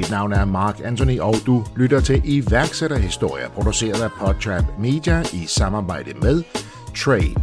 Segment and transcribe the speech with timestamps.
[0.00, 5.44] Mit navn er Mark Anthony, og du lytter til iværksætterhistorier, produceret af Podtrap Media i
[5.46, 6.42] samarbejde med
[6.96, 7.34] Trade.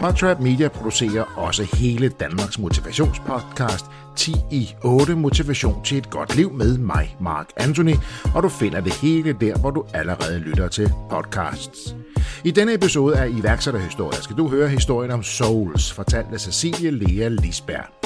[0.00, 3.84] Podtrap Media producerer også hele Danmarks motivationspodcast
[4.16, 7.94] 10 i 8 Motivation til et godt liv med mig, Mark Anthony,
[8.34, 11.96] og du finder det hele der, hvor du allerede lytter til podcasts.
[12.44, 17.28] I denne episode af iværksætterhistorier skal du høre historien om Souls, fortalt af Cecilie Lea
[17.28, 18.01] Lisberg.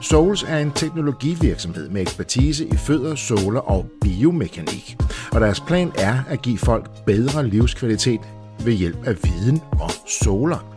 [0.00, 4.96] Souls er en teknologivirksomhed med ekspertise i fødder, såler og biomekanik,
[5.32, 8.20] og deres plan er at give folk bedre livskvalitet
[8.64, 9.90] ved hjælp af viden og
[10.22, 10.74] soler.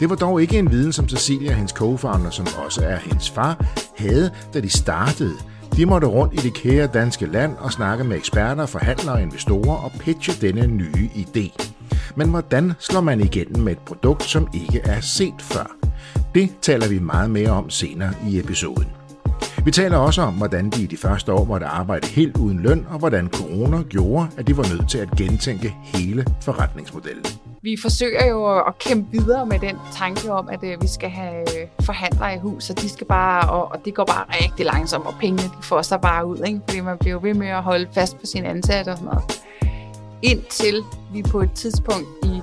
[0.00, 3.30] Det var dog ikke en viden, som Cecilia og hendes co-founder, som også er hendes
[3.30, 3.64] far,
[3.96, 5.34] havde, da de startede.
[5.76, 9.76] De måtte rundt i det kære danske land og snakke med eksperter, forhandlere og investorer
[9.76, 11.72] og pitche denne nye idé.
[12.16, 15.79] Men hvordan slår man igennem med et produkt, som ikke er set før?
[16.34, 18.86] Det taler vi meget mere om senere i episoden.
[19.64, 22.86] Vi taler også om, hvordan de i de første år måtte arbejde helt uden løn,
[22.90, 27.24] og hvordan corona gjorde, at de var nødt til at gentænke hele forretningsmodellen.
[27.62, 31.40] Vi forsøger jo at kæmpe videre med den tanke om, at øh, vi skal have
[31.40, 35.06] øh, forhandlere i hus, og de skal bare, og, og det går bare rigtig langsomt,
[35.06, 36.60] og pengene de får sig bare ud, ikke?
[36.68, 39.42] fordi man bliver ved med at holde fast på sin ansatte og sådan noget.
[40.22, 42.40] Indtil vi på et tidspunkt i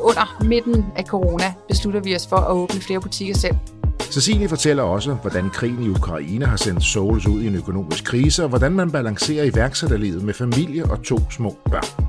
[0.00, 3.56] under midten af corona beslutter vi os for at åbne flere butikker selv.
[4.00, 8.42] Cecilie fortæller også, hvordan krigen i Ukraine har sendt Souls ud i en økonomisk krise,
[8.42, 12.04] og hvordan man balancerer iværksætterlivet med familie og to små børn.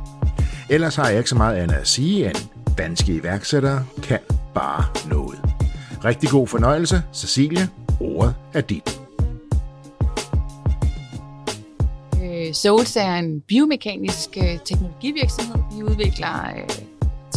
[0.69, 2.37] Ellers har jeg ikke så meget andet at sige, end
[2.77, 4.19] danske iværksættere kan
[4.53, 5.39] bare noget.
[6.05, 7.69] Rigtig god fornøjelse, Cecilie.
[7.99, 8.99] Ordet er dit.
[12.23, 15.63] Øh, Souls er en biomekanisk øh, teknologivirksomhed.
[15.77, 16.27] Vi udvikler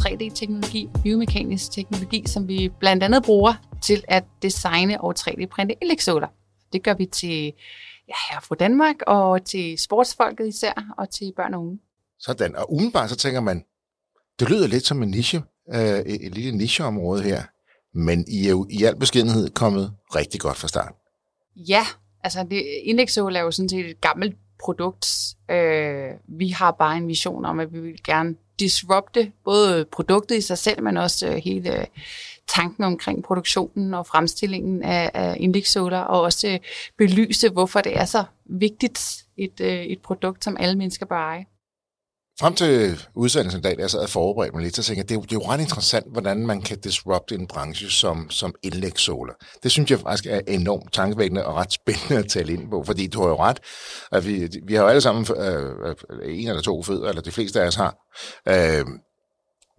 [0.02, 6.26] 3D-teknologi, biomekanisk teknologi, som vi blandt andet bruger til at designe og 3D-printe elektroder.
[6.72, 7.52] Det gør vi til
[8.08, 11.78] ja, her fra Danmark og til sportsfolket især, og til børn og unge.
[12.18, 13.64] Sådan, og umiddelbart så tænker man,
[14.40, 15.42] det lyder lidt som en niche,
[15.74, 17.42] øh, et, et lille nicheområde her,
[17.94, 20.92] men I er jo i al beskedenhed kommet rigtig godt fra start.
[21.56, 21.86] Ja,
[22.24, 25.06] altså det, Indexol er jo sådan set et gammelt produkt.
[25.50, 30.40] Øh, vi har bare en vision om, at vi vil gerne disrupte både produktet i
[30.40, 31.86] sig selv, men også øh, hele øh,
[32.48, 36.58] tanken omkring produktionen og fremstillingen af, af og også øh,
[36.98, 41.46] belyse, hvorfor det er så vigtigt et, et produkt, som alle mennesker bør eje.
[42.40, 45.08] Frem til udsendelsen i dag, da jeg sad og forberedte mig lidt, så tænkte jeg,
[45.08, 48.30] det er, jo, det er jo ret interessant, hvordan man kan disrupte en branche som,
[48.30, 49.34] som indlægssoler.
[49.62, 53.06] Det synes jeg faktisk er enormt tankevækkende og ret spændende at tale ind på, fordi
[53.06, 53.58] du har jo ret,
[54.12, 55.94] at vi, vi har jo alle sammen øh, øh,
[56.40, 57.96] en eller to fødder, eller de fleste af os har.
[58.48, 58.86] Øh,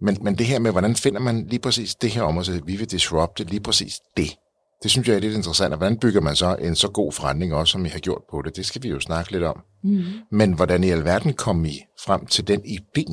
[0.00, 2.76] men, men det her med, hvordan finder man lige præcis det her område, så vi
[2.76, 4.36] vil disrupte lige præcis det.
[4.82, 5.72] Det synes jeg er lidt interessant.
[5.72, 8.42] Og hvordan bygger man så en så god forretning også, som I har gjort på
[8.42, 8.56] det?
[8.56, 9.60] Det skal vi jo snakke lidt om.
[9.82, 10.02] Mm.
[10.30, 13.04] Men hvordan i alverden kom I frem til den idé?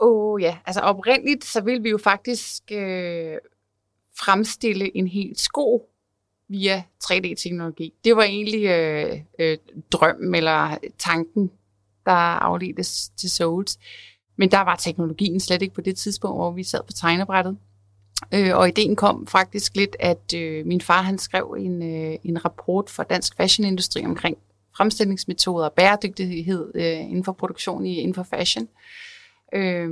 [0.00, 3.36] Åh oh, ja, altså oprindeligt, så vil vi jo faktisk øh,
[4.18, 5.82] fremstille en helt sko
[6.48, 7.94] via 3D-teknologi.
[8.04, 9.58] Det var egentlig øh, øh,
[9.92, 11.50] drømmen eller tanken,
[12.06, 13.78] der afledtes til Souls.
[14.36, 17.58] Men der var teknologien slet ikke på det tidspunkt, hvor vi sad på tegnebrættet.
[18.34, 22.44] Øh, og ideen kom faktisk lidt, at øh, min far han skrev en, øh, en
[22.44, 24.38] rapport for dansk fashionindustri omkring
[24.76, 28.68] fremstillingsmetoder og bæredygtighed øh, inden for produktion i inden for fashion.
[29.54, 29.90] Øh,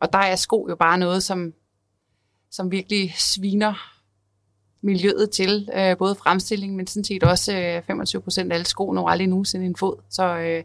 [0.00, 1.52] og der er sko jo bare noget, som,
[2.50, 3.94] som virkelig sviner
[4.82, 8.92] miljøet til, øh, både fremstilling, men sådan set også øh, 25 procent af alle sko
[8.92, 10.02] når aldrig nogensinde en fod.
[10.10, 10.64] Så, øh,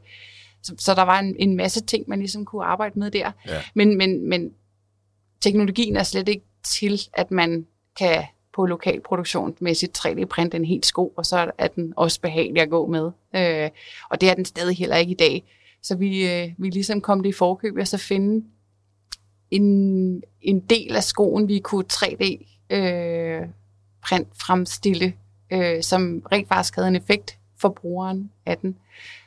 [0.64, 3.32] så, så der var en, en masse ting, man ligesom kunne arbejde med der.
[3.48, 3.62] Ja.
[3.76, 4.54] Men, men, men
[5.42, 11.14] teknologien er slet ikke til, at man kan på lokal produktionmæssigt 3D-print en helt sko,
[11.18, 13.12] og så er den også behagelig at gå med.
[13.36, 13.70] Øh,
[14.10, 15.44] og det er den stadig heller ikke i dag.
[15.82, 18.46] Så vi, øh, vi ligesom kom det i forkøb og så finde
[19.52, 22.24] en, en del af skoen, vi kunne 3D
[22.76, 23.42] øh,
[24.04, 25.14] print fremstille,
[25.52, 28.78] øh, som rent faktisk havde en effekt for brugeren af den.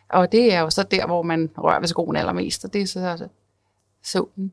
[0.09, 2.87] Og det er jo så der, hvor man rører ved skoen allermest, og det er
[2.87, 3.29] så
[4.03, 4.53] solen.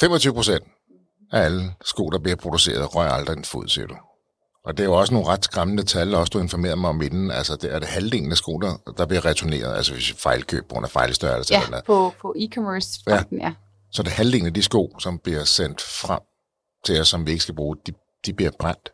[0.00, 0.64] 25 procent
[1.32, 3.96] af alle sko, der bliver produceret, rører aldrig en fod, siger du.
[4.64, 7.30] Og det er jo også nogle ret skræmmende tal, også du informerer mig om inden.
[7.30, 10.72] Altså, det er det halvdelen af sko, der, der bliver returneret, altså hvis fejlkøb på
[10.72, 11.54] grund af fejlstørrelse.
[11.54, 13.22] Ja, eller på, på e-commerce ja.
[13.32, 13.52] ja.
[13.92, 16.20] Så det er halvdelen af de sko, som bliver sendt frem
[16.84, 17.92] til os, som vi ikke skal bruge, de,
[18.26, 18.92] de bliver brændt.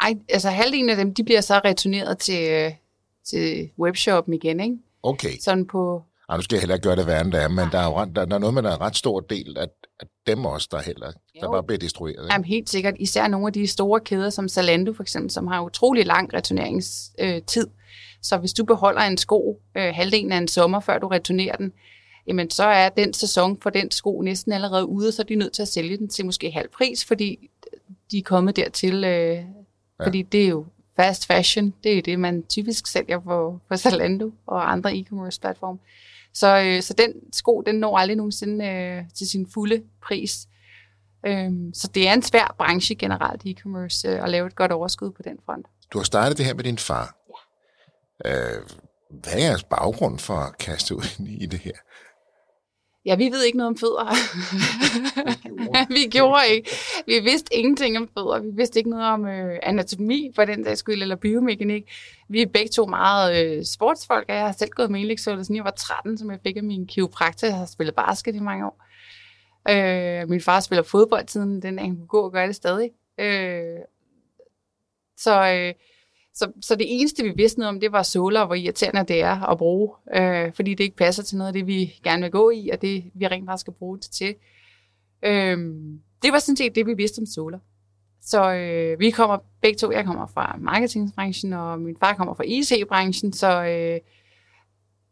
[0.00, 2.74] Ej, altså halvdelen af dem, de bliver så returneret til,
[3.26, 4.76] til webshoppen igen, ikke?
[5.02, 5.38] Okay.
[5.40, 6.02] Sådan på
[6.32, 7.84] Ej, nu skal jeg heller ikke gøre det værre, end det er, men der er,
[7.84, 9.66] jo der, der er noget med, der er en ret stor del af,
[10.00, 12.24] af dem også, der heller der bare bliver destrueret.
[12.24, 12.32] Ikke?
[12.32, 12.94] Jamen helt sikkert.
[12.98, 17.66] Især nogle af de store kæder, som Zalando for eksempel, som har utrolig lang returneringstid.
[18.22, 21.72] Så hvis du beholder en sko øh, halvdelen af en sommer, før du returnerer den,
[22.26, 25.52] jamen så er den sæson for den sko næsten allerede ude, så er de nødt
[25.52, 27.50] til at sælge den til måske halv pris, fordi
[28.10, 29.04] de er kommet dertil.
[29.04, 29.44] Øh, ja.
[30.04, 30.64] Fordi det er jo
[30.96, 35.78] fast fashion, det er det, man typisk sælger på, på Zalando og andre e-commerce platforme.
[36.34, 40.46] Så, øh, så den sko, den når aldrig nogensinde øh, til sin fulde pris.
[41.26, 45.10] Øhm, så det er en svær branche generelt e-commerce øh, at lave et godt overskud
[45.10, 45.66] på den front.
[45.92, 47.16] Du har startet det her med din far.
[48.24, 48.56] Ja.
[48.56, 48.62] Øh,
[49.10, 51.72] hvad er jeres baggrund for at kaste ud i det her?
[53.04, 54.14] Ja, vi ved ikke noget om fødder.
[55.94, 56.70] vi gjorde ikke.
[57.06, 58.40] Vi vidste ingenting om fødder.
[58.40, 61.90] Vi vidste ikke noget om øh, anatomi, for den der skyld, eller biomekanik.
[62.28, 65.56] Vi er begge to meget øh, sportsfolk, og jeg har selv gået med indlægsøvelse, siden
[65.56, 67.46] jeg var 13, som jeg fik af min kiropraktor.
[67.46, 68.84] Jeg har spillet basket i mange år.
[69.70, 72.90] Øh, min far spiller fodbold siden den, han kunne gå og gøre det stadig.
[73.18, 73.78] Øh,
[75.16, 75.44] så...
[75.46, 75.74] Øh,
[76.34, 79.50] så, så det eneste, vi vidste noget om, det var soler, hvor irriterende det er
[79.50, 82.50] at bruge, øh, fordi det ikke passer til noget af det, vi gerne vil gå
[82.50, 84.34] i, og det, vi rent faktisk skal bruge det til.
[85.22, 85.58] Øh,
[86.22, 87.58] det var sådan set det, vi vidste om soler.
[88.22, 92.44] Så øh, vi kommer begge to, jeg kommer fra marketingsbranchen, og min far kommer fra
[92.44, 93.64] IC-branchen, så...
[93.64, 94.00] Øh,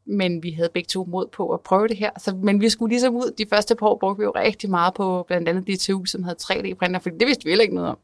[0.06, 2.10] men vi havde begge to mod på at prøve det her.
[2.18, 4.94] Så, men vi skulle ligesom ud, de første par år brugte vi jo rigtig meget
[4.94, 7.98] på blandt andet DTU, som havde 3D-printer, for det vidste vi heller ikke noget om.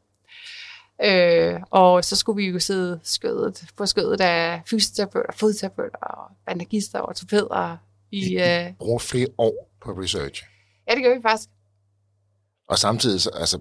[1.04, 6.98] Øh, og så skulle vi jo sidde skødet, på skødet af fysioterapeuter, fodterapeuter, og bandagister
[6.98, 7.76] og ortopæder.
[8.12, 10.44] I, I, I uh, bruger flere år på research.
[10.88, 11.50] Ja, det gør vi faktisk.
[12.68, 13.60] Og samtidig altså,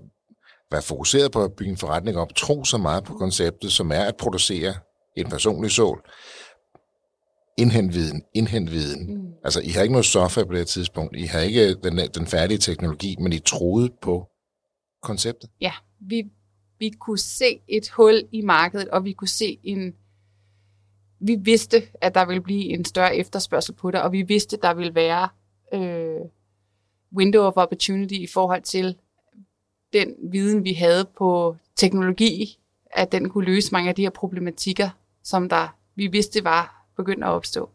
[0.71, 4.03] være fokuseret på at bygge en forretning op, tro så meget på konceptet, som er
[4.03, 4.75] at producere
[5.17, 6.01] en personlig sol,
[7.57, 9.13] indhent viden, indhent viden.
[9.13, 9.33] Mm.
[9.43, 11.15] Altså, I har ikke noget software på det her tidspunkt.
[11.15, 14.27] I har ikke den, den færdige teknologi, men I troede på
[15.01, 15.49] konceptet.
[15.61, 16.23] Ja, vi
[16.79, 19.95] vi kunne se et hul i markedet, og vi kunne se en...
[21.19, 24.63] Vi vidste, at der ville blive en større efterspørgsel på det, og vi vidste, at
[24.63, 25.29] der ville være
[25.73, 26.21] øh,
[27.15, 28.95] window of opportunity i forhold til
[29.93, 32.59] den viden, vi havde på teknologi,
[32.91, 34.89] at den kunne løse mange af de her problematikker,
[35.23, 37.69] som der vi vidste var begyndt at opstå.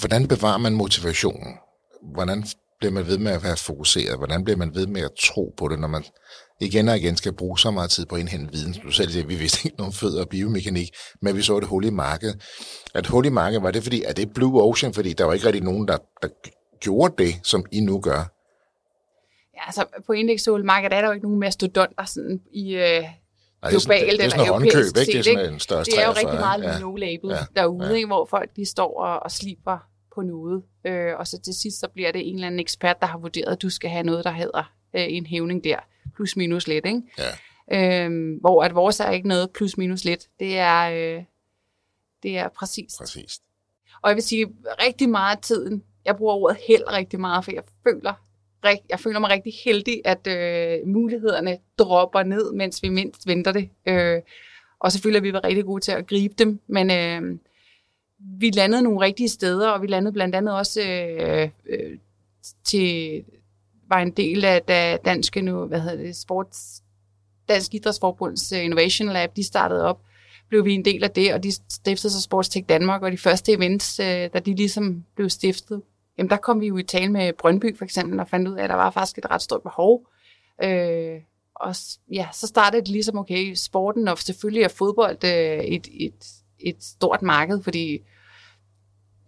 [0.00, 1.54] Hvordan bevarer man motivationen?
[2.02, 2.44] Hvordan
[2.78, 4.18] bliver man ved med at være fokuseret?
[4.18, 6.04] Hvordan bliver man ved med at tro på det, når man
[6.62, 8.72] igen og igen skal bruge så meget tid på at indhente viden.
[8.72, 10.88] Du selv siger, vi vidste ikke noget om fødder og biomekanik,
[11.22, 12.42] men vi så et hul i markedet.
[12.94, 15.46] At hul i markedet, var det fordi, er det Blue Ocean, fordi der var ikke
[15.46, 16.28] rigtig nogen, der, der
[16.80, 18.32] gjorde det, som I nu gør?
[19.56, 23.04] Ja, altså på indekssolmarkedet er der jo ikke nogen mastodonter sådan i, øh,
[23.62, 25.12] Nej, det er sådan, det, det er sådan noget håndkøb, ikke?
[25.12, 26.78] Det er sådan en større Det er jo rigtig meget ja.
[26.78, 27.60] no-label ja.
[27.60, 27.94] derude, ja.
[27.94, 29.78] Ikke, hvor folk de står og, og sliber
[30.14, 30.62] på noget.
[30.86, 33.52] Øh, og så til sidst så bliver det en eller anden ekspert, der har vurderet,
[33.52, 35.76] at du skal have noget, der hedder øh, en hævning der
[36.14, 37.02] plus minus lidt, ikke?
[37.18, 38.04] Ja.
[38.04, 40.28] Øhm, hvor at vores er ikke noget plus minus lidt.
[40.40, 41.24] Det er, øh,
[42.22, 42.98] det er præcist.
[42.98, 43.42] Præcist.
[44.02, 44.46] Og jeg vil sige,
[44.82, 48.14] rigtig meget af tiden, jeg bruger ordet held rigtig meget, for jeg føler,
[48.88, 53.68] jeg føler mig rigtig heldig, at øh, mulighederne dropper ned, mens vi mindst venter det.
[53.86, 54.20] Øh,
[54.80, 57.38] og selvfølgelig er vi været rigtig gode til at gribe dem, men øh,
[58.18, 61.98] vi landede nogle rigtige steder, og vi landede blandt andet også øh, øh,
[62.64, 63.24] til
[63.92, 66.82] var en del af da danske nu, hvad hedder det, sports,
[67.48, 70.00] Dansk Idrætsforbunds øh, Innovation Lab, de startede op,
[70.48, 73.52] blev vi en del af det, og de stiftede så Sportstech Danmark, og de første
[73.52, 75.82] events, øh, da de ligesom blev stiftet,
[76.18, 78.64] jamen der kom vi jo i tale med Brøndby for eksempel, og fandt ud af,
[78.64, 80.06] at der var faktisk et ret stort behov.
[80.62, 81.20] Øh,
[81.54, 81.74] og
[82.12, 86.26] ja, så startede det ligesom, okay, sporten, og selvfølgelig er fodbold øh, et, et,
[86.58, 87.98] et stort marked, fordi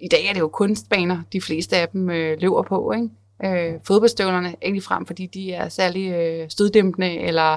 [0.01, 3.09] i dag er det jo kunstbaner, de fleste af dem øh, løber på, ikke?
[3.45, 7.57] Øh, fodboldstøvlerne, ikke frem, fordi de er særlig øh, støddæmpende, eller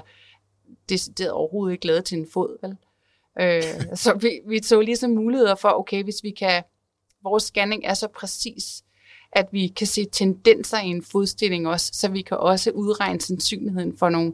[0.89, 2.57] decideret overhovedet ikke lavet til en fod.
[2.62, 2.75] Vel?
[3.39, 6.63] Øh, så vi, vi tog ligesom muligheder for, okay, hvis vi kan,
[7.24, 8.84] vores scanning er så præcis,
[9.31, 13.98] at vi kan se tendenser i en fodstilling også, så vi kan også udregne sandsynligheden
[13.98, 14.34] for nogle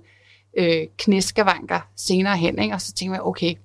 [0.58, 2.60] øh, knæskavanker senere hen.
[2.60, 2.76] Ikke?
[2.76, 3.56] Og så tænker vi, okay,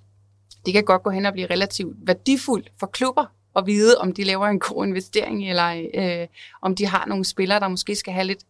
[0.66, 3.24] det kan godt gå hen og blive relativt værdifuldt for klubber,
[3.58, 6.26] at vide, om de laver en god investering, eller øh,
[6.62, 8.44] om de har nogle spillere, der måske skal have lidt,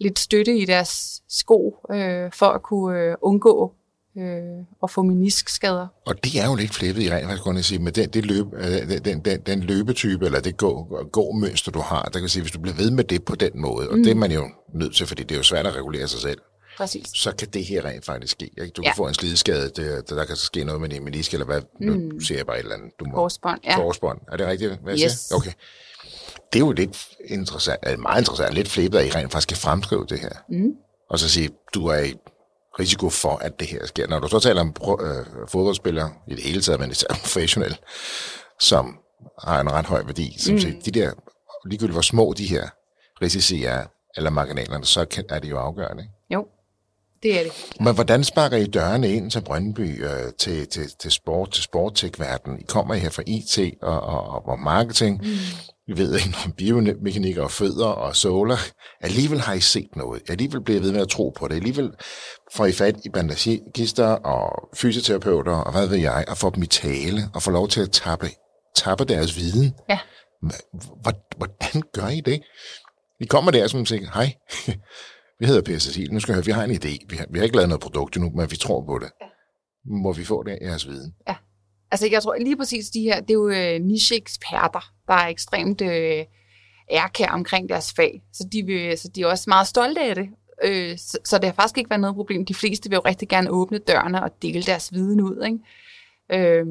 [0.00, 3.74] lidt støtte i deres sko, øh, for at kunne øh, undgå
[4.18, 5.86] øh, at få meniskskader.
[6.06, 8.46] Og det er jo lidt flippet i rent faktisk, at sige, med den, det løb,
[8.54, 12.42] øh, den, den, den løbetype, eller det gå, gå mønster, du har, der kan sige,
[12.42, 14.04] hvis du bliver ved med det på den måde, og mm.
[14.04, 16.38] det er man jo nødt til, fordi det er jo svært at regulere sig selv,
[16.76, 17.06] Præcis.
[17.14, 18.44] så kan det her rent faktisk ske.
[18.44, 18.68] Ikke?
[18.68, 18.88] Du ja.
[18.88, 21.86] kan få en slideskade, det, der kan ske noget med din menisk, eller hvad, mm.
[21.86, 22.90] nu siger jeg bare et eller andet.
[23.00, 23.76] Du må, Korsbånd, ja.
[23.76, 25.12] Korsbånd, er det rigtigt, hvad jeg yes.
[25.12, 25.36] siger?
[25.36, 25.52] Okay.
[26.52, 29.56] det er jo lidt interessant, eller meget interessant, lidt flippet, at I rent faktisk kan
[29.56, 30.30] fremskrive det her.
[30.48, 30.72] Mm.
[31.10, 32.14] Og så sige, du er i
[32.78, 34.06] risiko for, at det her sker.
[34.06, 37.76] Når du så taler om øh, fodboldspillere i det hele taget, men især professionelle,
[38.60, 38.98] som
[39.42, 40.60] har en ret høj værdi, som mm.
[40.60, 41.12] siger, de der,
[41.66, 42.68] ligegyldigt hvor små de her
[43.22, 43.84] risici er,
[44.16, 46.02] eller marginalerne, så kan, er det jo afgørende.
[46.02, 46.15] Ikke?
[47.26, 47.52] Det er det.
[47.80, 52.60] Men hvordan sparker I dørene ind til Brøndby, øh, til, til, til sport, til sporttech-verdenen?
[52.60, 55.20] I kommer her fra IT og, og, og marketing.
[55.22, 55.28] Mm.
[55.86, 58.66] Vi ved ikke om biomekanik og fødder og solar.
[59.00, 60.22] Alligevel har I set noget.
[60.28, 61.54] Alligevel bliver ved med at tro på det.
[61.54, 61.90] Alligevel
[62.52, 66.66] får I fat i bandagister og fysioterapeuter og hvad ved jeg, og får dem i
[66.66, 68.28] tale og får lov til at tappe,
[68.76, 69.74] tappe deres viden.
[69.88, 69.98] Ja.
[71.36, 72.42] Hvordan gør I det?
[73.20, 74.34] I kommer der som siger, hej,
[75.38, 77.06] vi hedder Cecil, nu skal jeg høre, vi har en idé.
[77.08, 79.10] Vi har, vi har ikke lavet noget produkt endnu, men vi tror på det.
[79.20, 79.26] Ja.
[79.84, 81.14] Må vi få det af jeres viden?
[81.28, 81.34] Ja.
[81.90, 85.80] Altså jeg tror lige præcis de her, det er jo øh, niche-eksperter, der er ekstremt
[85.80, 86.24] øh,
[86.90, 88.22] ærkær omkring deres fag.
[88.32, 90.28] Så de, vil, så de er også meget stolte af det.
[90.64, 92.44] Øh, så, så det har faktisk ikke været noget problem.
[92.44, 95.44] De fleste vil jo rigtig gerne åbne dørene og dele deres viden ud.
[95.44, 96.48] Ikke?
[96.48, 96.66] Øh,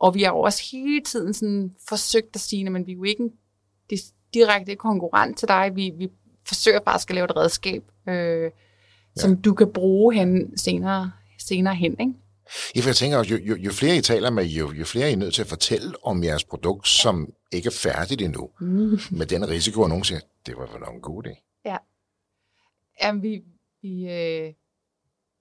[0.00, 3.04] og vi har jo også hele tiden sådan forsøgt at sige, men vi er jo
[3.04, 3.30] ikke en
[4.34, 5.70] direkte konkurrent til dig.
[5.74, 6.08] Vi, vi
[6.46, 8.50] forsøger bare at lave et redskab, øh, ja.
[9.16, 11.96] som du kan bruge hen senere, senere hen.
[12.00, 12.12] Ikke?
[12.76, 15.10] Ja, for jeg tænker også, jo, jo, jo flere I taler med, jo, jo flere
[15.10, 18.50] I er nødt til at fortælle om jeres produkt, som ikke er færdigt endnu.
[18.60, 18.98] Mm.
[19.10, 21.62] Med den risiko, at nogen siger, det var vel nok en god idé.
[21.64, 21.76] Ja.
[23.02, 23.42] Jamen, vi,
[23.82, 24.52] vi, øh,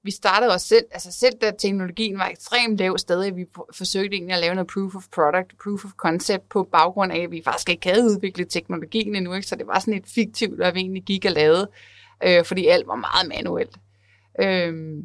[0.03, 4.33] vi startede også selv, altså selv da teknologien var ekstremt lav stadig, vi forsøgte egentlig
[4.33, 7.69] at lave noget proof of product, proof of concept på baggrund af, at vi faktisk
[7.69, 9.47] ikke havde udviklet teknologien endnu, ikke?
[9.47, 11.69] så det var sådan et fiktivt, hvad vi egentlig gik og lavede,
[12.23, 13.77] øh, fordi alt var meget manuelt.
[14.39, 15.03] Øh,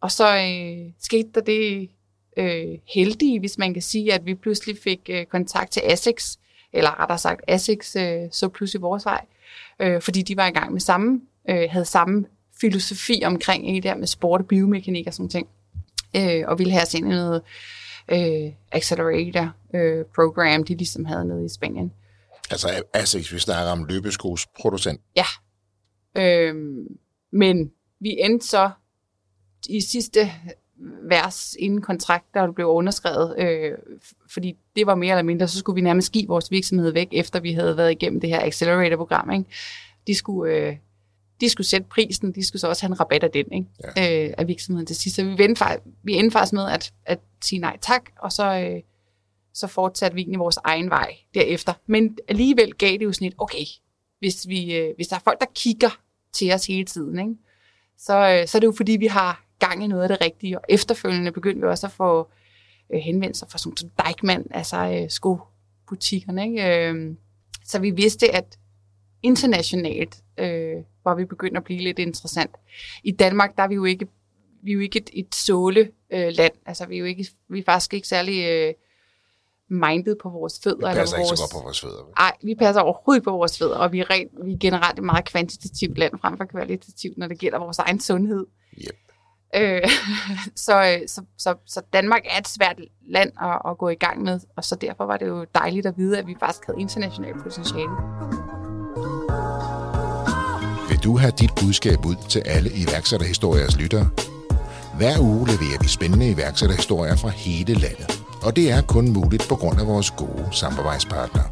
[0.00, 1.90] og så øh, skete der det
[2.36, 6.38] øh, heldige, hvis man kan sige, at vi pludselig fik øh, kontakt til ASICS,
[6.72, 9.24] eller rettere sagt ASICS øh, så pludselig vores vej,
[9.80, 12.24] øh, fordi de var i gang med samme, øh, havde samme
[12.60, 15.48] filosofi omkring det der med sport og biomekanik og sådan ting.
[16.16, 17.42] Øh, og ville have os ind i noget
[18.08, 21.92] øh, accelerator øh, program, de ligesom havde nede i Spanien.
[22.50, 25.00] Altså ASICS, vi snakker om løbeskosproducent.
[25.16, 25.24] Ja.
[26.16, 26.54] Øh,
[27.30, 28.70] men vi endte så
[29.68, 30.30] i sidste
[31.02, 33.78] vers inden kontrakt, der blev underskrevet, øh,
[34.30, 37.40] fordi det var mere eller mindre, så skulle vi nærmest give vores virksomhed væk, efter
[37.40, 39.30] vi havde været igennem det her accelerator-program.
[39.30, 39.44] Ikke?
[40.06, 40.76] De skulle øh,
[41.40, 43.66] de skulle sætte prisen, de skulle så også have en rabat af den, ikke?
[43.96, 44.26] Ja.
[44.26, 45.16] Øh, af virksomheden til sidst.
[45.16, 45.64] Så vi, vendte,
[46.02, 48.82] vi endte faktisk med at, at sige nej tak, og så, øh,
[49.54, 51.72] så fortsatte vi egentlig vores egen vej derefter.
[51.86, 53.64] Men alligevel gav det jo sådan et, okay,
[54.18, 56.00] hvis, vi, øh, hvis der er folk, der kigger
[56.32, 57.34] til os hele tiden, ikke?
[57.98, 60.58] Så, øh, så er det jo fordi, vi har gang i noget af det rigtige,
[60.58, 62.28] og efterfølgende begyndte vi også at få
[62.94, 66.88] øh, henvendelser fra sådan som Deichmann, altså øh, skobutikkerne, ikke?
[66.88, 67.14] Øh,
[67.64, 68.58] så vi vidste, at
[69.22, 72.50] internationalt øh, var vi begyndt at blive lidt interessant.
[73.04, 74.06] I Danmark, der er vi jo ikke,
[74.62, 76.52] vi er jo ikke et, et såle øh, land.
[76.66, 78.74] Altså, vi er jo ikke, vi er faktisk ikke særlig øh,
[79.70, 80.88] minded på vores fødder.
[80.88, 82.04] Vi passer eller vores, ikke så godt på vores fødder.
[82.18, 85.04] Nej, vi passer overhovedet på vores fødder, og vi er, rent, vi er generelt et
[85.04, 88.46] meget kvantitativt land frem for kvalitativt, når det gælder vores egen sundhed.
[88.78, 88.96] Yep.
[89.54, 89.82] Øh,
[90.66, 94.40] så, så, så, så Danmark er et svært land at, at gå i gang med,
[94.56, 97.90] og så derfor var det jo dejligt at vide, at vi faktisk havde internationalt potentiale
[100.98, 104.08] vil du have dit budskab ud til alle iværksætterhistoriers lyttere?
[104.96, 109.56] Hver uge leverer vi spændende iværksætterhistorier fra hele landet, og det er kun muligt på
[109.56, 111.44] grund af vores gode samarbejdspartnere.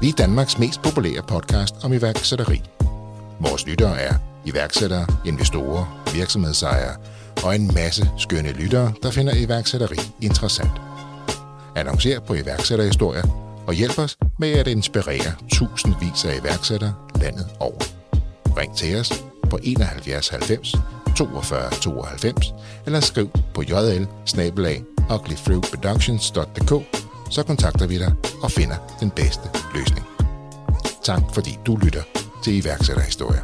[0.00, 2.62] Vi er Danmarks mest populære podcast om iværksætteri.
[3.40, 6.96] Vores lyttere er iværksættere, investorer, virksomhedsejere
[7.44, 10.72] og en masse skønne lyttere, der finder iværksætteri interessant.
[11.76, 13.22] Annoncer på iværksætterhistorier
[13.66, 17.80] og hjælp os med at inspirere tusindvis af iværksættere landet over.
[18.56, 20.74] Ring til os på 71 90
[21.16, 22.54] 42 92
[22.86, 24.91] eller skriv på jl
[27.30, 30.06] så kontakter vi dig og finder den bedste løsning.
[31.04, 32.02] Tak fordi du lytter
[32.44, 33.42] til iværksætterhistorier.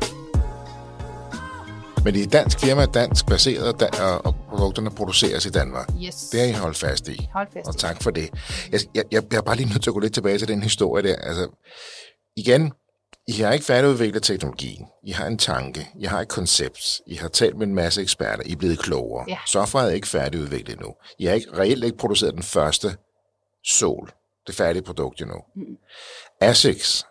[2.05, 5.89] Men det er et dansk firma, dansk baseret, og produkterne produceres i Danmark.
[6.05, 6.15] Yes.
[6.15, 7.29] Det har I holdt fast i.
[7.33, 8.31] Hold fast og tak for det.
[8.73, 11.03] Jeg, jeg, jeg er bare lige nødt til at gå lidt tilbage til den historie
[11.03, 11.17] der.
[11.17, 11.49] Altså,
[12.37, 12.73] igen,
[13.29, 14.87] i har ikke færdigudviklet teknologien.
[15.03, 15.89] I har en tanke.
[15.99, 17.01] I har et koncept.
[17.07, 18.43] I har talt med en masse eksperter.
[18.47, 19.25] I er blevet klogere.
[19.29, 19.39] Ja.
[19.47, 20.95] Software er ikke færdigudviklet endnu.
[21.19, 22.97] I har ikke, reelt ikke produceret den første
[23.65, 24.11] sol,
[24.47, 25.37] det færdige produkt endnu.
[25.57, 25.77] Mm.
[26.41, 27.07] ASICS,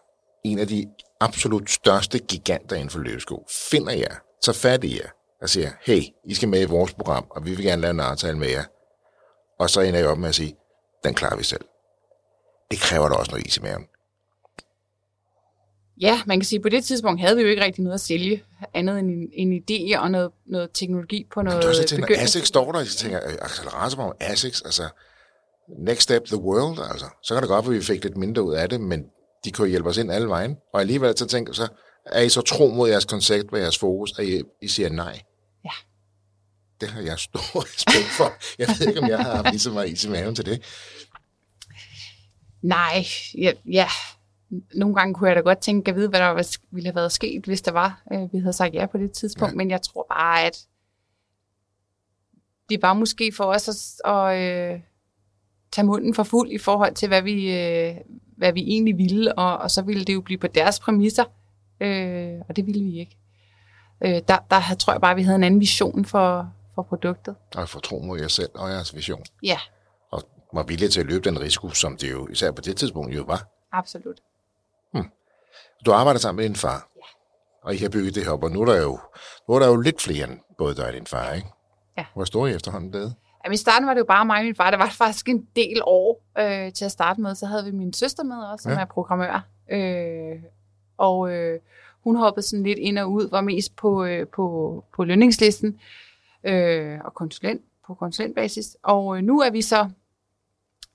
[0.46, 0.86] en af de
[1.22, 5.10] absolut største giganter inden for løbesko, finder jer, tager fat i jer
[5.42, 8.00] og siger, hey, I skal med i vores program, og vi vil gerne lave en
[8.00, 8.64] aftale med jer.
[9.60, 10.56] Og så ender jeg op med at sige,
[11.04, 11.66] den klarer vi selv.
[12.72, 13.88] Det kræver da også noget is i maven.
[16.02, 18.02] Ja, man kan sige, at på det tidspunkt havde vi jo ikke rigtig noget at
[18.02, 21.84] sælge, andet end en, en idé og noget, noget teknologi på noget Men du også
[21.84, 24.84] tænker, ASICS står der, og jeg tænker, accelerator om ASICS, altså
[25.80, 27.06] next step the world, altså.
[27.24, 29.06] Så kan det godt være, at vi fik lidt mindre ud af det, men
[29.46, 30.58] de kunne hjælpe os ind alle vejen.
[30.74, 31.68] Og alligevel så tænker så
[32.06, 35.22] er I så tro mod jeres koncept og jeres fokus, at I, I siger nej?
[35.66, 35.70] Ja.
[36.82, 38.34] Det har jeg stor respekt for.
[38.60, 40.62] Jeg ved ikke, om jeg har haft lige så meget is i maven til det.
[42.62, 43.06] Nej,
[43.38, 43.88] ja, ja.
[44.76, 47.46] Nogle gange kunne jeg da godt tænke, at vide, hvad der ville have været sket,
[47.46, 49.52] hvis der var, øh, vi havde sagt ja på det tidspunkt.
[49.52, 49.58] Ja.
[49.58, 50.68] Men jeg tror bare, at
[52.70, 54.80] det var måske for os at, at øh,
[55.72, 57.96] tage munden for fuld i forhold til, hvad vi, øh,
[58.38, 61.24] hvad vi egentlig ville, og, og så ville det jo blive på deres præmisser,
[61.80, 63.18] øh, og det ville vi ikke.
[64.06, 67.36] Øh, der, der tror jeg bare, at vi havde en anden vision for, for produktet.
[67.56, 69.24] Og for tro mod jer selv og jeres vision.
[69.44, 69.60] Ja.
[70.12, 70.22] Og
[70.54, 73.24] var villige til at løbe den risiko, som det jo især på det tidspunkt jo
[73.24, 73.48] var.
[73.72, 74.20] Absolut.
[75.86, 76.90] Du arbejder sammen med din far.
[76.96, 77.02] Ja.
[77.62, 79.00] Og I har bygget det her op, og nu er der jo,
[79.48, 81.48] nu er der jo lidt flere end både dig og din far, ikke?
[81.98, 82.06] Ja.
[82.14, 83.16] Hvor står I efterhånden blevet?
[83.46, 84.70] Jamen, i starten var det jo bare mig og min far.
[84.72, 87.36] Det var faktisk en del år øh, til at starte med.
[87.36, 88.80] Så havde vi min søster med også, som ja.
[88.80, 89.48] er programmør.
[89.72, 90.44] Øh,
[90.98, 91.60] og øh,
[92.04, 95.80] hun hoppede sådan lidt ind og ud, var mest på, øh, på, på lønningslisten
[96.44, 98.78] øh, og konsulent, på konsulentbasis.
[98.84, 99.90] Og øh, nu er vi så,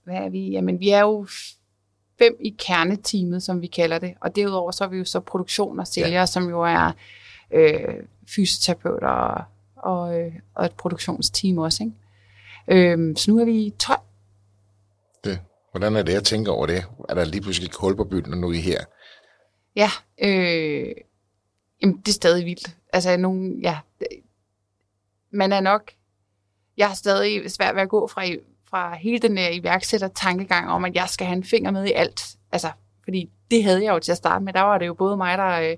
[0.05, 0.51] hvad er vi?
[0.51, 1.27] Jamen, vi er jo
[2.23, 4.15] fem i kerneteamet, som vi kalder det.
[4.21, 6.27] Og derudover så er vi jo så produktion og sælgere, ja.
[6.27, 6.93] som jo er
[7.51, 7.95] øh,
[8.27, 9.45] fysioterapeuter og,
[9.77, 11.85] og, øh, og et produktionsteam også.
[11.85, 12.93] Ikke?
[12.93, 14.01] Øhm, så nu er vi 12.
[15.25, 15.41] Det.
[15.71, 16.85] Hvordan er det at tænke over det?
[17.09, 18.81] Er der lige pludselig ikke hul på byen, når nu er I her?
[19.77, 19.91] Ja,
[20.23, 20.95] øh,
[21.83, 22.77] jamen, det er stadig vildt.
[22.93, 23.79] Altså, nogen, ja,
[25.33, 25.93] man er nok,
[26.77, 28.23] jeg har stadig svært ved at gå fra,
[28.73, 32.21] fra hele den der iværksætter-tankegang om, at jeg skal have en finger med i alt.
[32.53, 32.71] Altså,
[33.05, 34.53] fordi det havde jeg jo til at starte med.
[34.53, 35.77] Der var det jo både mig, der øh,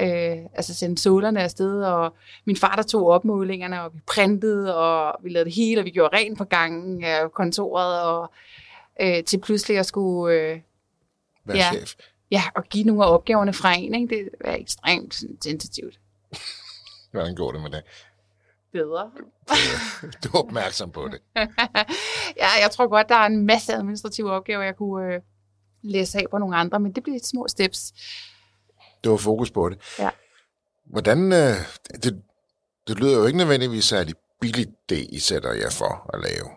[0.00, 5.16] øh, altså sendte solerne afsted, og min far, der tog opmålingerne, og vi printede, og
[5.22, 8.32] vi lavede det hele, og vi gjorde rent på gangen af kontoret, og
[9.00, 10.34] øh, til pludselig at skulle...
[10.34, 10.60] Øh,
[11.44, 11.94] Være ja, chef.
[12.30, 14.14] Ja, og give nogle af opgaverne fra en, ikke?
[14.14, 16.00] det er ekstremt sensitivt.
[17.10, 17.82] Hvordan går det med det?
[18.72, 19.10] Bedre.
[20.24, 21.20] du er opmærksom på det.
[22.42, 25.20] ja, jeg tror godt, der er en masse administrative opgaver, jeg kunne øh,
[25.82, 27.92] læse af på nogle andre, men det bliver et små steps.
[29.04, 29.78] Det var fokus på det.
[29.98, 30.10] Ja.
[30.86, 31.56] Hvordan, øh,
[32.02, 32.22] det,
[32.88, 36.50] det lyder jo ikke nødvendigvis særlig billigt, det I sætter jer for at lave.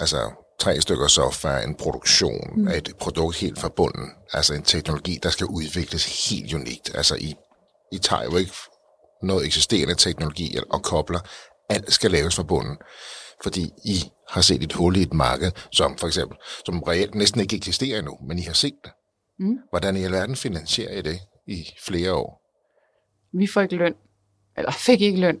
[0.00, 2.68] Altså tre stykker software, en produktion mm.
[2.68, 4.10] af et produkt helt fra bunden.
[4.32, 6.94] Altså en teknologi, der skal udvikles helt unikt.
[6.94, 7.34] Altså I,
[7.92, 8.52] I tager jo ikke
[9.22, 11.20] noget eksisterende teknologi og kobler.
[11.72, 12.76] Alt skal laves fra bunden.
[13.42, 13.96] Fordi I
[14.28, 17.98] har set et hul i et marked, som for eksempel, som reelt næsten ikke eksisterer
[17.98, 18.92] endnu, men I har set det.
[19.38, 19.58] Mm.
[19.70, 22.42] Hvordan i alverden finansierer I det i flere år?
[23.38, 23.94] Vi får ikke løn.
[24.56, 25.40] Eller fik ikke løn.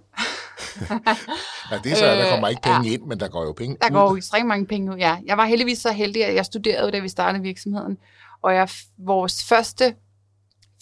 [1.70, 2.92] ja, det er så, der kommer ikke penge ja.
[2.92, 5.18] ind, men der går jo penge Der går jo ekstremt mange penge ud, ja.
[5.26, 7.98] Jeg var heldigvis så heldig, at jeg studerede, da vi startede virksomheden.
[8.42, 8.68] Og jeg,
[8.98, 9.94] vores første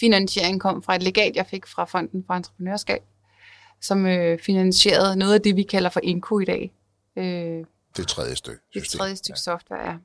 [0.00, 3.02] finansiering kom fra et legat, jeg fik fra Fonden for Entreprenørskab,
[3.80, 6.72] som øh, finansierede noget af det, vi kalder for Inco i dag.
[7.16, 7.64] Øh,
[7.96, 8.60] det tredje stykke.
[8.74, 9.42] Det tredje stykke ja.
[9.42, 9.96] software, ja.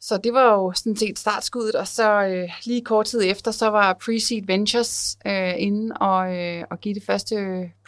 [0.00, 3.66] Så det var jo sådan set startskuddet, og så øh, lige kort tid efter, så
[3.66, 7.36] var Pre-Seed Ventures øh, inde og, øh, og give det første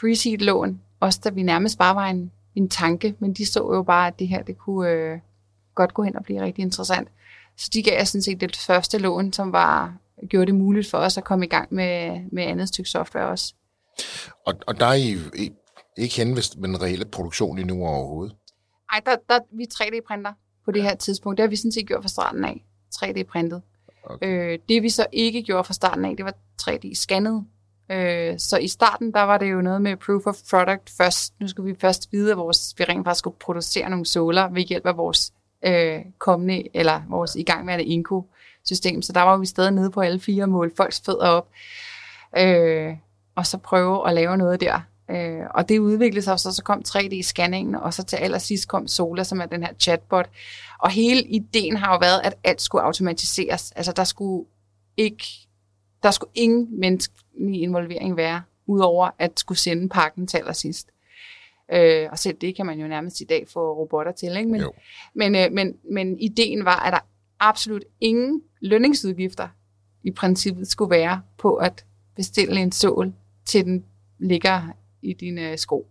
[0.00, 4.06] Pre-Seed-lån, også da vi nærmest bare var en, en tanke, men de så jo bare,
[4.06, 5.18] at det her, det kunne øh,
[5.74, 7.08] godt gå hen og blive rigtig interessant.
[7.56, 9.94] Så de gav sådan set det første lån, som var
[10.28, 13.54] gjorde det muligt for os at komme i gang med, med andet stykke software også.
[14.46, 15.50] Og, og der er I, I
[15.96, 18.36] ikke henvist med den reelle produktion endnu overhovedet?
[18.92, 20.32] Nej, der, der, vi 3D-printer
[20.64, 21.36] på det her tidspunkt.
[21.36, 22.64] Det har vi sådan set gjort fra starten af.
[22.94, 23.62] 3D-printet.
[24.04, 24.52] Okay.
[24.52, 27.44] Øh, det vi så ikke gjorde fra starten af, det var 3D-scannet.
[27.90, 31.34] Øh, så i starten, der var det jo noget med proof of product først.
[31.40, 34.62] Nu skulle vi først vide, at vores, vi rent faktisk skulle producere nogle såler ved
[34.62, 35.32] hjælp af vores
[35.64, 39.02] øh, kommende, eller vores igangværende Inco-system.
[39.02, 41.48] Så der var vi stadig nede på alle fire mål, folks fødder op.
[42.38, 42.94] Øh,
[43.34, 44.80] og så prøve at lave noget der.
[45.10, 49.24] Øh, og det udviklede sig, så, så kom 3D-scanningen, og så til allersidst kom Sola,
[49.24, 50.30] som er den her chatbot.
[50.78, 53.72] Og hele ideen har jo været, at alt skulle automatiseres.
[53.72, 54.46] Altså der skulle
[54.96, 55.24] ikke,
[56.02, 60.88] der skulle ingen menneskelig involvering være, udover at skulle sende pakken til allersidst.
[61.72, 64.36] Øh, og selv det kan man jo nærmest i dag få robotter til.
[64.36, 64.50] Ikke?
[64.50, 64.64] Men,
[65.14, 66.98] men, øh, men, men ideen var, at der
[67.40, 69.48] absolut ingen lønningsudgifter
[70.04, 71.84] i princippet skulle være på at
[72.16, 73.12] bestille en sål
[73.46, 73.84] til den
[74.18, 74.62] ligger
[75.02, 75.86] i dine øh, sko.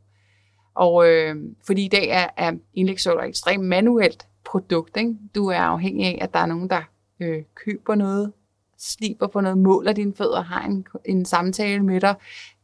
[0.76, 1.36] Og øh,
[1.68, 4.98] fordi i dag er, er indlægssåler et ekstremt manuelt produkt.
[4.98, 5.16] Ikke?
[5.36, 6.82] Du er afhængig af, at der er nogen, der
[7.20, 8.34] øh, køber noget,
[8.78, 12.16] sliber på noget, måler dine fødder, har en, en samtale med dig,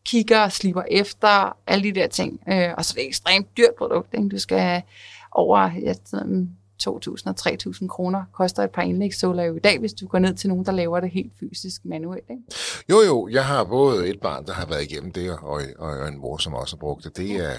[0.06, 2.40] kigger og sliber efter, alle de der ting.
[2.50, 4.14] Øh, og så er det et ekstremt dyrt produkt.
[4.14, 4.30] Ikke?
[4.30, 4.82] Du skal have
[5.32, 5.96] over jeg
[6.84, 6.90] 2.000
[7.26, 10.50] og 3.000 kroner koster et par indlægssåler jo i dag, hvis du går ned til
[10.50, 12.26] nogen, der laver det helt fysisk manuelt.
[12.30, 12.44] Ikke?
[12.90, 16.08] Jo, jo, jeg har både et barn, der har været igennem det, og, og, og
[16.08, 17.18] en mor, som også har brugt det.
[17.18, 17.54] Det er,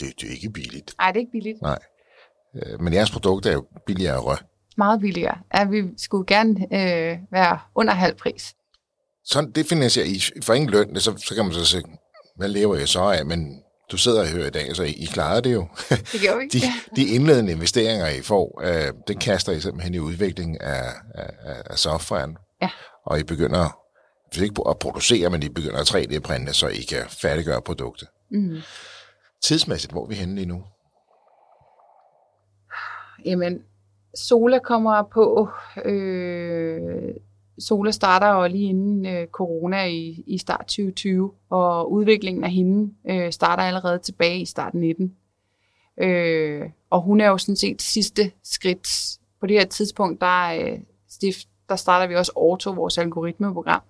[0.00, 0.94] det, det er ikke billigt.
[0.98, 1.62] Nej, det er ikke billigt.
[1.62, 1.78] Nej.
[2.56, 4.36] Øh, men jeres produkt er jo billigere.
[4.76, 5.38] Meget billigere.
[5.54, 8.54] Ja, vi skulle gerne øh, være under halv pris.
[9.24, 11.82] Sådan, det finansierer I for ingen løn, så, så kan man så sige,
[12.36, 13.26] hvad lever jeg så af?
[13.26, 15.66] Men du sidder og hører i dag, så I, I klarede det jo.
[16.12, 16.46] Det gjorde vi.
[16.46, 16.60] de,
[16.96, 21.78] de indledende investeringer, I får, øh, det kaster I simpelthen i udvikling af, af, af
[21.78, 22.36] softwaren.
[22.62, 22.70] Ja.
[23.06, 23.78] Og I begynder,
[24.32, 28.08] hvis ikke at producere, men I begynder at 3D-printe, så I kan færdiggøre produktet.
[28.30, 28.56] Mm.
[29.42, 30.64] Tidsmæssigt, hvor er vi henne lige nu?
[33.24, 33.58] Jamen,
[34.14, 35.48] Sola kommer på.
[35.84, 37.14] Øh,
[37.58, 42.94] Sola starter jo lige inden øh, corona i, i start 2020, og udviklingen af hende
[43.08, 45.16] øh, starter allerede tilbage i start 19.
[46.00, 49.18] Øh, og hun er jo sådan set sidste skridt.
[49.40, 53.82] På det her tidspunkt, der, øh, stift, der starter vi også Orto, vores algoritmeprogram,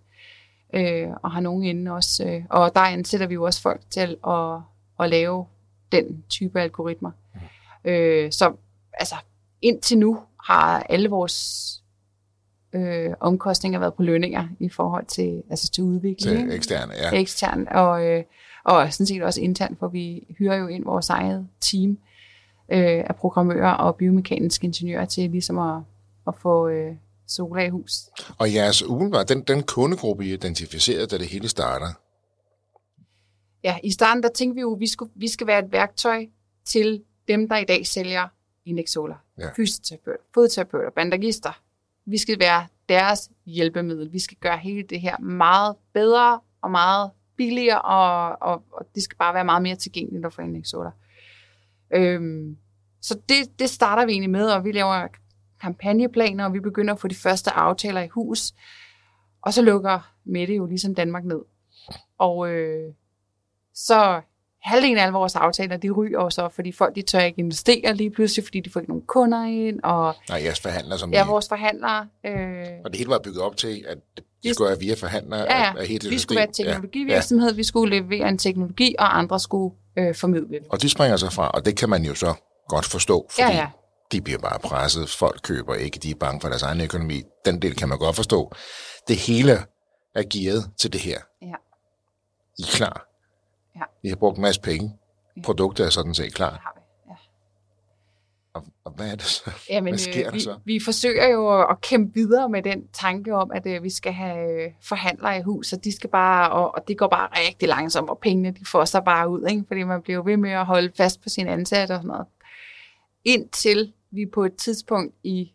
[0.75, 2.25] øh, og har nogen inde også.
[2.25, 4.61] Øh, og der ansætter vi jo også folk til at,
[5.01, 5.47] at lave
[5.93, 7.11] den type algoritmer.
[7.35, 7.91] Mm.
[7.91, 8.53] Øh, så
[8.93, 9.15] altså,
[9.63, 11.67] indtil nu har alle vores
[12.77, 16.49] øh, omkostninger været på lønninger i forhold til, altså til udvikling.
[16.51, 17.21] Til eksterne, ja.
[17.21, 18.25] Ekstern, og, øh,
[18.65, 21.99] og sådan set også internt, for vi hyrer jo ind vores eget team
[22.73, 25.83] øh, af programmører og biomekaniske ingeniører til ligesom at,
[26.27, 26.95] at få øh,
[27.27, 27.93] sola i hus.
[28.39, 31.87] Og jeres umiddelbart, den, den kundegruppe, I identificerede, da det hele starter?
[33.65, 36.27] Ja, i starten der tænkte vi jo, at vi, skulle, vi skal være et værktøj
[36.65, 38.29] til dem, der i dag sælger
[38.65, 39.15] indlægssoler.
[39.39, 39.49] Ja.
[39.57, 41.61] Fysioterapeuter, fodterapeuter, bandagister,
[42.07, 44.13] vi skal være deres hjælpemiddel.
[44.13, 49.03] Vi skal gøre hele det her meget bedre og meget billigere, og, og, og det
[49.03, 50.91] skal bare være meget mere tilgængeligt at få indlægssoler.
[51.95, 52.57] Øhm,
[53.01, 55.09] så det, det starter vi egentlig med, og vi laver
[55.61, 58.55] kampagneplaner, og vi begynder at få de første aftaler i hus.
[59.43, 61.41] Og så lukker Mette jo ligesom Danmark ned.
[62.19, 62.95] Og øh,
[63.75, 64.21] så
[64.67, 68.11] halvdelen af alle vores aftaler, de ryger så, fordi folk de tør ikke investere lige
[68.11, 69.81] pludselig, fordi de får ikke nogen kunder ind.
[69.83, 72.09] Og, Nej, jeres forhandlere som Ja, I, vores forhandlere.
[72.27, 73.99] Øh, og det hele var bygget op til, at
[74.43, 75.73] det skulle være via forhandlere ja, ja.
[75.77, 77.57] af, af hele vi skulle være teknologivirksomhed, ja.
[77.57, 80.59] vi skulle levere en teknologi, og andre skulle øh, formidle det.
[80.71, 82.35] Og de springer sig fra, og det kan man jo så
[82.69, 83.67] godt forstå, fordi ja, ja.
[84.13, 87.23] de bliver bare presset, folk køber ikke, de er bange for deres egen økonomi.
[87.45, 88.53] Den del kan man godt forstå.
[89.09, 89.53] Det hele
[90.15, 91.19] er gearet til det her.
[91.43, 91.55] Ja.
[92.59, 93.16] I er klar.
[93.77, 93.83] Ja.
[94.03, 94.93] I har brugt en masse penge.
[95.45, 96.53] Produktet er sådan set klar.
[96.53, 96.59] Vi,
[97.11, 97.17] ja.
[98.55, 99.51] Og, og hvad er det så?
[99.71, 100.59] Jamen, hvad sker øh, der så?
[100.65, 104.13] Vi, vi forsøger jo at kæmpe videre med den tanke om, at øh, vi skal
[104.13, 107.69] have øh, forhandlere i hus, og de skal bare, og, og det går bare rigtig
[107.69, 109.65] langsomt, og pengene de får sig bare ud, ikke?
[109.69, 112.27] fordi man bliver ved med at holde fast på sine ansatte og sådan noget.
[113.25, 115.53] Indtil vi på et tidspunkt i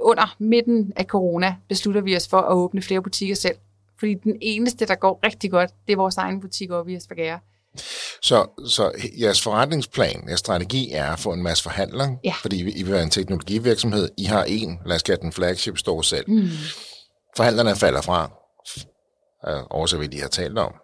[0.00, 3.56] under midten af corona beslutter vi os for at åbne flere butikker selv.
[3.98, 7.40] Fordi den eneste, der går rigtig godt, det er vores egen butik oppe i Esbjerg.
[8.22, 12.34] Så, så jeres forretningsplan, jeres strategi er at få en masse forhandlere, ja.
[12.42, 14.08] fordi I vil være en teknologivirksomhed.
[14.18, 16.30] I har en, lad os kalde den flagship store selv.
[16.30, 16.48] Mm.
[17.36, 18.30] Forhandlerne falder fra,
[19.70, 20.74] også hvad de har talt om.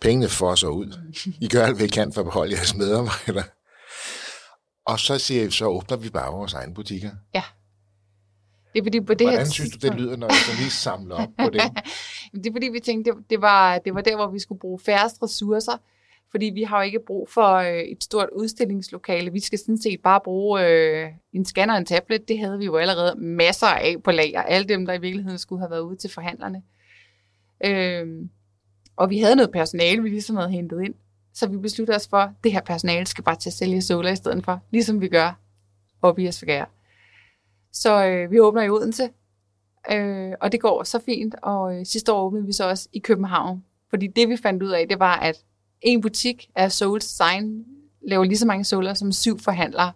[0.00, 0.98] Pengene så ud.
[1.40, 3.44] I gør alt, hvad I kan for at beholde jeres medarbejdere.
[4.86, 7.10] Og så siger I, så åbner vi bare vores egne butikker.
[7.34, 7.42] Ja.
[8.72, 11.14] Det er fordi på det Hvordan her synes du, det lyder, når jeg lige samler
[11.14, 11.62] op på det?
[12.34, 14.80] det er fordi, vi tænkte, det, det, var, det var der, hvor vi skulle bruge
[14.84, 15.76] færrest ressourcer.
[16.30, 19.32] Fordi vi har jo ikke brug for øh, et stort udstillingslokale.
[19.32, 22.28] Vi skal sådan set bare bruge øh, en scanner og en tablet.
[22.28, 24.42] Det havde vi jo allerede masser af på lager.
[24.42, 26.62] Alle dem, der i virkeligheden skulle have været ude til forhandlerne.
[27.64, 28.28] Øh,
[28.96, 30.94] og vi havde noget personale, vi ligesom havde hentet ind.
[31.34, 34.12] Så vi besluttede os for, at det her personale skal bare til at sælge Sola
[34.12, 34.60] i stedet for.
[34.70, 35.40] Ligesom vi gør
[36.02, 36.68] oppe i Esbjerg.
[37.72, 39.10] Så øh, vi åbner i Odense,
[39.92, 41.34] øh, og det går så fint.
[41.42, 43.64] Og øh, sidste år åbnede vi så også i København.
[43.90, 45.44] Fordi det vi fandt ud af, det var, at
[45.80, 47.64] en butik af Soul Design
[48.08, 49.92] laver lige så mange solar som syv forhandlere.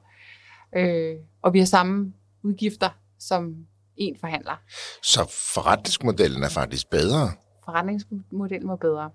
[0.76, 2.12] Øh, og vi har samme
[2.42, 3.66] udgifter som
[3.96, 4.62] en forhandler.
[5.02, 7.32] Så forretningsmodellen er faktisk bedre?
[7.64, 9.10] Forretningsmodellen var bedre.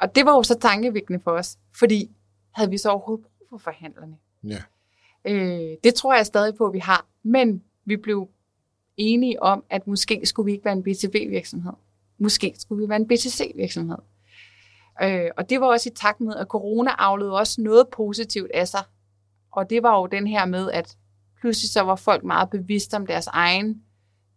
[0.00, 2.10] Og det var jo så tankevækkende for os, fordi
[2.52, 4.16] havde vi så overhovedet brug for forhandlerne?
[4.44, 4.62] Ja.
[5.24, 7.06] Øh, det tror jeg stadig på, at vi har.
[7.22, 8.28] Men vi blev
[8.96, 11.72] enige om, at måske skulle vi ikke være en B2B-virksomhed.
[12.18, 13.96] Måske skulle vi være en B2C-virksomhed.
[15.02, 18.68] Øh, og det var også i takt med, at corona aflede også noget positivt af
[18.68, 18.82] sig.
[19.52, 20.96] Og det var jo den her med, at
[21.40, 23.82] pludselig så var folk meget bevidste om deres egen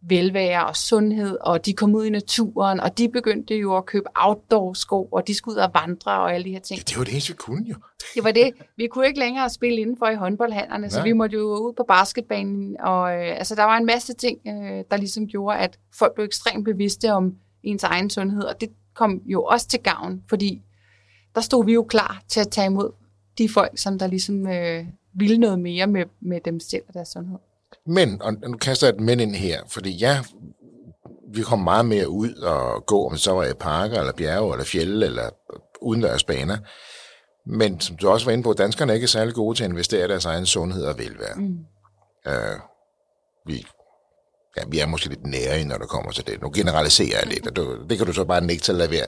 [0.02, 4.06] velvære og sundhed, og de kom ud i naturen, og de begyndte jo at købe
[4.16, 6.78] outdoor-sko, og de skulle ud og vandre og alle de her ting.
[6.78, 7.76] Ja, det var det eneste, vi kunne jo.
[8.16, 8.54] Det var det.
[8.78, 11.04] Vi kunne ikke længere spille indenfor i håndboldhallerne, så Nej.
[11.08, 14.84] vi måtte jo ud på basketbanen, og øh, altså, der var en masse ting, øh,
[14.92, 18.70] der ligesom gjorde, at folk blev ekstremt bevidste om ens egen sundhed, og det
[19.00, 20.62] kom jo også til gavn, fordi
[21.36, 22.92] der stod vi jo klar til at tage imod
[23.38, 27.08] de folk, som der ligesom øh, ville noget mere med, med dem selv og deres
[27.08, 27.38] sundhed.
[27.86, 30.24] Men, og nu kaster jeg et men ind her, fordi ja,
[31.34, 34.66] vi kom meget mere ud og gå, om så var i parker, eller bjerge, eller
[34.66, 35.30] fjelle, eller
[35.82, 36.58] udendørsbaner.
[37.46, 40.06] Men som du også var inde på, danskerne er ikke særlig gode til at investere
[40.06, 41.36] i deres egen sundhed og velvære.
[41.36, 41.58] Mm.
[42.28, 42.60] Uh,
[43.46, 43.66] vi,
[44.60, 46.42] ja, vi er måske lidt nære, når det kommer til det.
[46.42, 48.92] Nu generaliserer jeg lidt, og du, det kan du så bare nægte til at lade
[48.92, 49.06] være.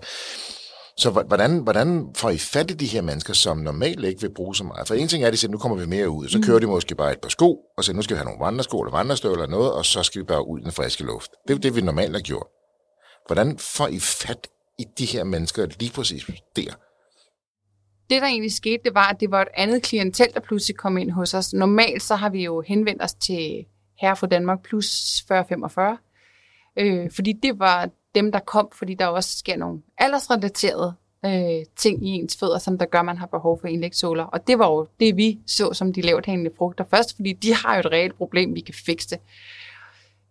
[0.98, 4.56] Så hvordan, hvordan får I fat i de her mennesker, som normalt ikke vil bruge
[4.56, 4.88] så meget?
[4.88, 6.28] For en ting er, at de siger, nu kommer vi mere ud.
[6.28, 8.46] Så kører de måske bare et par sko, og siger, nu skal vi have nogle
[8.46, 11.32] vandresko eller vandrestøvler eller noget, og så skal vi bare ud i den friske luft.
[11.48, 12.48] Det er det, vi normalt har gjort.
[13.28, 14.48] Hvordan får I fat
[14.80, 16.72] i de her mennesker lige præcis der?
[18.12, 20.98] det, der egentlig skete, det var, at det var et andet klientel, der pludselig kom
[20.98, 21.54] ind hos os.
[21.54, 23.66] Normalt så har vi jo henvendt os til
[24.02, 25.98] Herre for Danmark plus 40-45,
[26.78, 30.94] øh, fordi det var dem, der kom, fordi der også sker nogle aldersrelaterede
[31.26, 34.24] øh, ting i ens fødder, som der gør, at man har behov for indlægssåler.
[34.24, 37.54] Og det var jo det, vi så som de lavt hængende frugter først, fordi de
[37.54, 39.20] har jo et reelt problem, vi kan fikse det.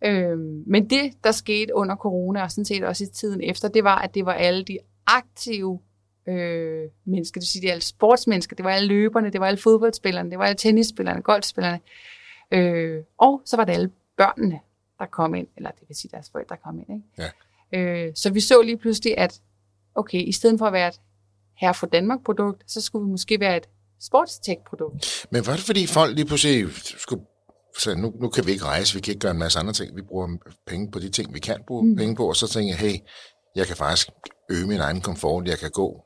[0.05, 3.85] Øh, men det, der skete under corona, og sådan set også i tiden efter, det
[3.85, 5.81] var, at det var alle de aktive
[6.29, 9.47] øh, mennesker, det vil sige, det var alle sportsmennesker, det var alle løberne, det var
[9.47, 11.81] alle fodboldspillerne, det var alle tennisspillerne, golfspillerne,
[12.51, 14.61] øh, og så var det alle børnene,
[14.99, 16.91] der kom ind, eller det vil sige deres forældre kom ind.
[16.91, 17.31] Ikke?
[17.73, 17.79] Ja.
[17.79, 19.41] Øh, så vi så lige pludselig, at
[19.95, 21.01] okay, i stedet for at være et
[21.57, 23.69] her for Danmark-produkt, så skulle vi måske være et
[24.01, 25.27] sportstech-produkt.
[25.31, 27.25] Men var det fordi folk lige pludselig skulle
[27.79, 29.97] så nu, nu kan vi ikke rejse, vi kan ikke gøre en masse andre ting,
[29.97, 30.29] vi bruger
[30.67, 31.97] penge på de ting, vi kan bruge mm.
[31.97, 32.99] penge på, og så tænker jeg, hey,
[33.57, 34.09] jeg kan faktisk
[34.51, 36.05] øge min egen komfort, jeg kan gå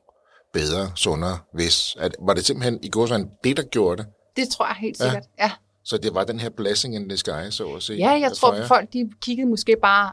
[0.53, 1.95] bedre, sundere, hvis...
[1.99, 4.11] At, var det simpelthen i går sådan det, der gjorde det?
[4.35, 5.23] Det tror jeg helt sikkert.
[5.39, 5.51] Ja,
[5.85, 7.99] Så det var den her blessing in the sky, så at sige?
[7.99, 8.67] ja jeg tror, jer?
[8.67, 10.11] folk de kiggede måske bare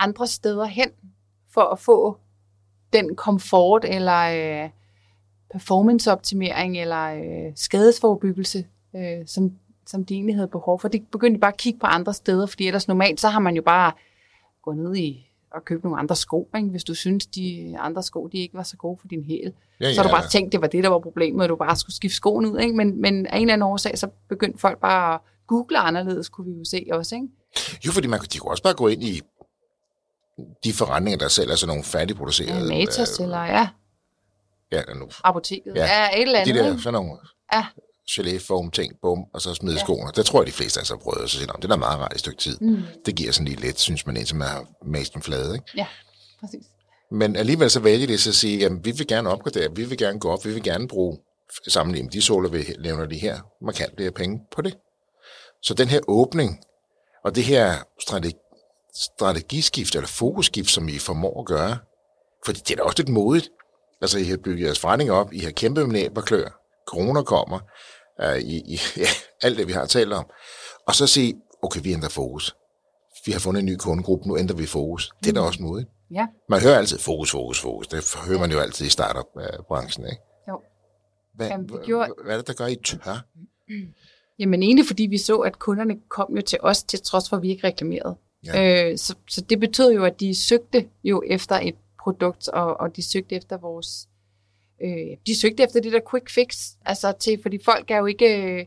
[0.00, 0.90] andre steder hen,
[1.50, 2.18] for at få
[2.92, 4.70] den komfort, eller øh,
[5.52, 9.52] performanceoptimering, eller øh, skadesforbyggelse, øh, som,
[9.86, 10.88] som de egentlig havde behov for.
[10.88, 13.56] Det begyndte de bare at kigge på andre steder, fordi ellers normalt, så har man
[13.56, 13.92] jo bare
[14.62, 16.68] gået ned i og købt nogle andre sko, ikke?
[16.68, 19.52] hvis du synes, de andre sko de ikke var så gode for din hæl.
[19.80, 21.76] Ja, Så har du bare tænkt, det var det, der var problemet, og du bare
[21.76, 22.58] skulle skifte skoen ud.
[22.58, 22.72] Ikke?
[22.76, 26.52] Men, men af en eller anden årsag, så begyndte folk bare at google anderledes, kunne
[26.52, 27.14] vi jo se også.
[27.14, 27.28] Ikke?
[27.86, 29.20] Jo, fordi man, de kunne også bare gå ind i
[30.64, 32.74] de forretninger, der sælger sådan nogle færdigproducerede...
[32.74, 33.68] Ja, Matas øh, eller ja,
[34.72, 35.72] Ja, nu, apoteket.
[35.76, 36.64] Ja, Ja, et eller de andet.
[36.64, 36.82] der, ikke?
[36.82, 37.12] sådan nogle
[37.54, 37.64] Ja.
[38.10, 39.80] Gelé-foam ting, bum, og så smide ja.
[39.80, 40.10] Skoene.
[40.16, 41.64] Der tror jeg, de fleste af os har prøvet, og så siger de, "Nå, det
[41.64, 42.58] er da meget rart et stykke tid.
[42.60, 42.82] Mm.
[43.06, 45.54] Det giver sådan lige lidt, synes man, indtil man har mast en flade.
[45.54, 45.64] Ikke?
[45.76, 45.86] Ja,
[46.40, 46.66] præcis.
[47.10, 49.98] Men alligevel så vælger de så at sige, at vi vil gerne opgradere, vi vil
[49.98, 51.18] gerne gå op, vi vil gerne bruge
[51.68, 54.76] sammenligning med de soler, vi nævner de her, markant flere penge på det.
[55.62, 56.60] Så den her åbning,
[57.24, 58.36] og det her strategi,
[58.94, 61.78] strategiskift, eller fokusskift, som I formår at gøre,
[62.44, 63.48] for det er da også lidt modigt.
[64.00, 66.48] Altså, I har bygget jeres forretning op, I har kæmpet med næb og klør,
[66.88, 67.58] corona kommer,
[68.22, 69.06] uh, I, I, ja,
[69.42, 70.26] alt det, vi har talt om,
[70.86, 72.56] og så sige, okay, vi ændrer fokus.
[73.26, 75.10] Vi har fundet en ny kundegruppe, nu ændrer vi fokus.
[75.24, 75.88] Det er da også modigt.
[76.10, 77.88] Ja, Man hører altid fokus, fokus, fokus.
[77.88, 80.22] Det hører man jo altid i startup-branchen, ikke?
[80.48, 80.60] jo.
[81.34, 83.24] Hvad, Jamen, hvad, gjorde- hvad er det, der gør, I tør?
[84.38, 87.42] Jamen egentlig fordi vi så, at kunderne kom jo til os, til trods for, at
[87.42, 88.16] vi ikke reklamerede.
[88.46, 88.90] Ja.
[88.90, 92.96] Øh, så, så det betød jo, at de søgte jo efter et produkt, og, og
[92.96, 94.08] de søgte efter vores...
[94.80, 98.42] Øh, de søgte efter det der quick fix, altså til, fordi folk er jo ikke...
[98.42, 98.66] Øh,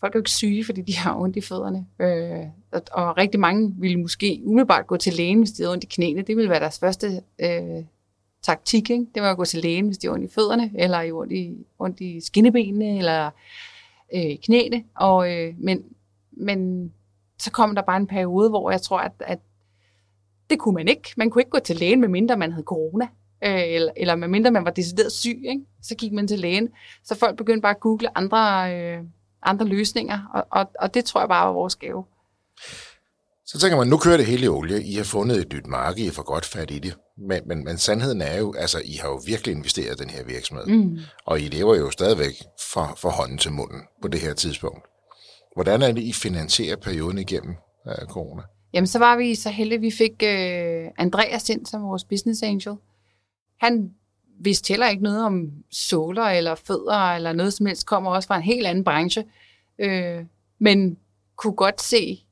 [0.00, 1.86] folk er jo ikke syge, fordi de har ondt i fødderne.
[2.00, 5.84] Øh, og, og rigtig mange ville måske umiddelbart gå til lægen, hvis de havde ondt
[5.84, 6.22] i knæene.
[6.22, 7.84] Det ville være deres første øh,
[8.42, 9.06] taktik, ikke?
[9.14, 11.32] Det var at gå til lægen, hvis de har ondt i fødderne, eller i ondt
[11.32, 13.30] i, ondt i skinnebenene, eller
[14.14, 14.84] øh, i knæene.
[14.94, 15.84] Og, øh, men,
[16.32, 16.92] men
[17.38, 19.38] så kom der bare en periode, hvor jeg tror, at, at
[20.50, 21.14] det kunne man ikke.
[21.16, 23.08] Man kunne ikke gå til lægen, medmindre man havde corona,
[23.44, 25.38] øh, eller, eller medmindre man var decideret syg.
[25.48, 25.62] Ikke?
[25.82, 26.68] Så gik man til lægen.
[27.04, 28.98] Så folk begyndte bare at google andre, øh,
[29.42, 32.04] andre løsninger, og, og, og det tror jeg bare var vores gave.
[33.46, 34.82] Så tænker man, nu kører det hele i olie.
[34.82, 36.96] I har fundet et nyt marked, I får godt fat i det.
[37.18, 40.24] Men, men, men sandheden er jo, altså, I har jo virkelig investeret i den her
[40.24, 40.66] virksomhed.
[40.66, 40.98] Mm.
[41.24, 42.34] Og I lever jo stadigvæk
[42.72, 44.84] fra, fra hånden til munden på det her tidspunkt.
[45.54, 47.54] Hvordan er det, I finansierer perioden igennem
[47.86, 48.42] uh, corona?
[48.74, 52.42] Jamen, så var vi så heldige, at vi fik øh, Andreas ind som vores business
[52.42, 52.76] angel.
[53.60, 53.94] Han
[54.40, 58.36] vidste heller ikke noget om såler eller fødder eller noget som helst, kommer også fra
[58.36, 59.24] en helt anden branche,
[59.78, 60.24] øh,
[60.58, 60.98] men
[61.36, 62.24] kunne godt se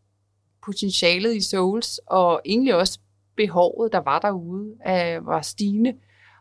[0.64, 2.98] potentialet i Souls, og egentlig også
[3.36, 5.94] behovet, der var derude, øh, var stigende.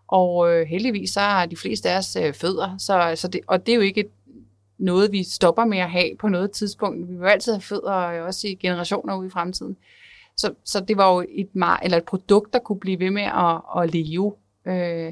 [0.08, 3.66] Og øh, heldigvis så har de fleste af os øh, fødder, så, så det, og
[3.66, 4.10] det er jo ikke
[4.78, 7.10] noget, vi stopper med at have på noget tidspunkt.
[7.10, 9.78] Vi vil altid have fødder, øh, også i generationer ude i fremtiden.
[10.38, 11.50] Så, så det var jo et,
[11.84, 14.34] eller et produkt, der kunne blive ved med at, at leve.
[14.68, 15.12] Øh,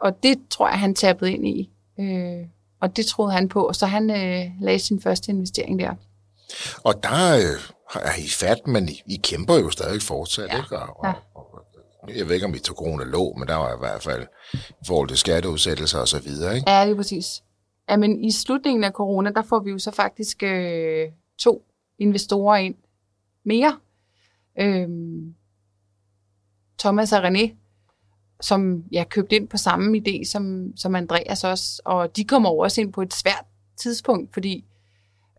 [0.00, 1.70] og det tror jeg, han tabede ind i.
[2.00, 2.46] Øh,
[2.80, 5.94] og det troede han på, så han øh, lagde sin første investering der.
[6.84, 10.56] Og der øh, er I fat, men I, I kæmper jo stadig fortsat, ja.
[10.56, 10.78] ikke?
[10.78, 11.12] Og, ja.
[11.34, 11.54] og,
[12.02, 14.26] og, jeg ved ikke, om I tog corona lå, men der var i hvert fald
[14.54, 16.70] i forhold til skatteudsættelser og så videre, ikke?
[16.70, 17.42] Ja, det er præcis.
[17.90, 21.62] Ja, men i slutningen af corona, der får vi jo så faktisk øh, to
[21.98, 22.74] investorer ind
[23.44, 23.78] mere.
[24.60, 24.88] Øh,
[26.78, 27.50] Thomas og René,
[28.40, 32.50] som jeg ja, købte ind på samme idé som, som Andreas også, og de kommer
[32.50, 33.44] også ind på et svært
[33.76, 34.64] tidspunkt, fordi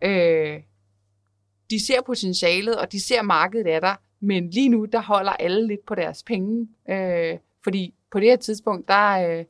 [0.04, 0.60] øh,
[1.70, 5.66] de ser potentialet, og de ser markedet af der, men lige nu, der holder alle
[5.66, 9.44] lidt på deres penge, øh, fordi på det her tidspunkt, der, øh,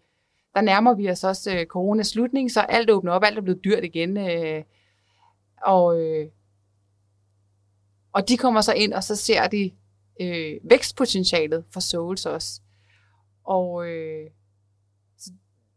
[0.55, 3.65] der nærmer vi os også øh, coronas slutning, så alt åbner op, alt er blevet
[3.65, 4.63] dyrt igen, øh,
[5.63, 6.29] og, øh,
[8.13, 9.71] og de kommer så ind, og så ser de
[10.21, 12.61] øh, vækstpotentialet for Souls også.
[13.51, 14.31] Og øh,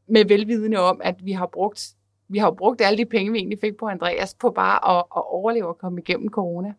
[0.07, 1.95] med velvidende om, at vi har brugt
[2.27, 5.23] vi har brugt alle de penge, vi egentlig fik på Andreas, på bare at, at
[5.25, 6.73] overleve og komme igennem corona.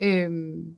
[0.00, 0.76] Øhm,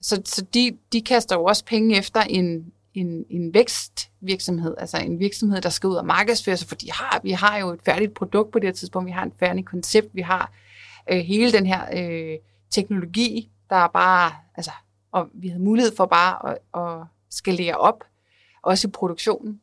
[0.00, 5.18] så så de, de kaster jo også penge efter en, en, en vækstvirksomhed, altså en
[5.18, 8.14] virksomhed, der skal ud og markedsføre sig, for de har, vi har jo et færdigt
[8.14, 10.52] produkt på det her tidspunkt, vi har et færdigt koncept, vi har
[11.10, 12.38] øh, hele den her øh,
[12.70, 14.70] teknologi, der er bare, altså,
[15.12, 18.04] og vi havde mulighed for bare at, at skalere op,
[18.62, 19.60] også i produktionen.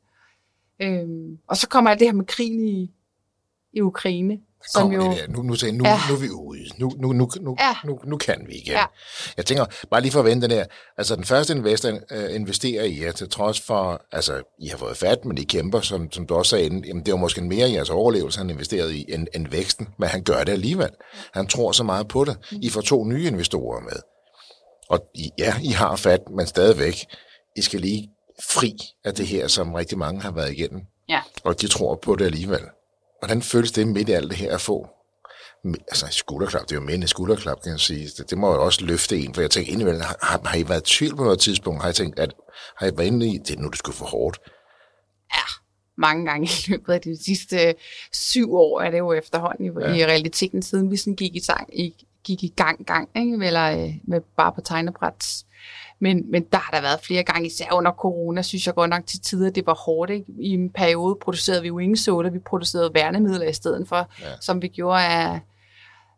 [0.81, 2.91] Øhm, og så kommer alt det her med krigen i,
[3.73, 4.39] i Ukraine.
[4.67, 5.27] Som jo, det der.
[5.27, 5.99] Nu, nu, nu, nu, ja.
[6.09, 6.65] nu er vi ude.
[6.77, 7.75] Nu, nu, nu, nu, ja.
[7.85, 8.73] nu, nu kan vi igen.
[8.73, 8.85] Ja.
[9.37, 10.65] Jeg tænker, bare lige for at vente den her.
[10.97, 14.97] Altså, den første investor uh, investerer i jer, til trods for, altså, I har fået
[14.97, 17.69] fat, men I kæmper, som, som du også sagde inden, jamen, det var måske mere
[17.69, 20.89] i jeres overlevelse, han investerede i, end, end væksten, men han gør det alligevel.
[21.33, 22.37] Han tror så meget på det.
[22.61, 23.99] I får to nye investorer med.
[24.89, 27.05] Og I, ja, I har fat, men stadigvæk,
[27.55, 28.09] I skal lige
[28.43, 30.81] fri af det her, som rigtig mange har været igennem.
[31.09, 31.21] Ja.
[31.43, 32.61] Og de tror på det alligevel.
[33.19, 34.87] Hvordan føles det midt i alt det her at få?
[35.87, 38.09] Altså skulderklap, det er jo mænd skulderklap, kan jeg sige.
[38.17, 40.91] Det, det må jo også løfte en, for jeg tænker indimellem, har, har I været
[40.91, 41.81] i tvivl på noget tidspunkt?
[41.81, 42.33] Har I tænkt, at
[42.77, 44.39] har I været inde i, det er nu, det skulle for hårdt?
[45.35, 45.43] Ja,
[45.97, 47.75] mange gange i løbet af de sidste
[48.11, 49.93] syv år er det jo efterhånden i, ja.
[49.93, 53.45] i realiteten, siden vi sådan gik i, gang, i, gik i gang, gang ikke?
[53.45, 55.43] Eller øh, med bare på tegnebræt
[55.99, 59.05] men, men der har der været flere gange, især under corona, synes jeg godt nok
[59.05, 60.11] til tider, det var hårdt.
[60.11, 60.25] Ikke?
[60.39, 64.31] I en periode producerede vi jo ingen soda, vi producerede værnemidler i stedet for, ja.
[64.41, 65.39] som vi gjorde af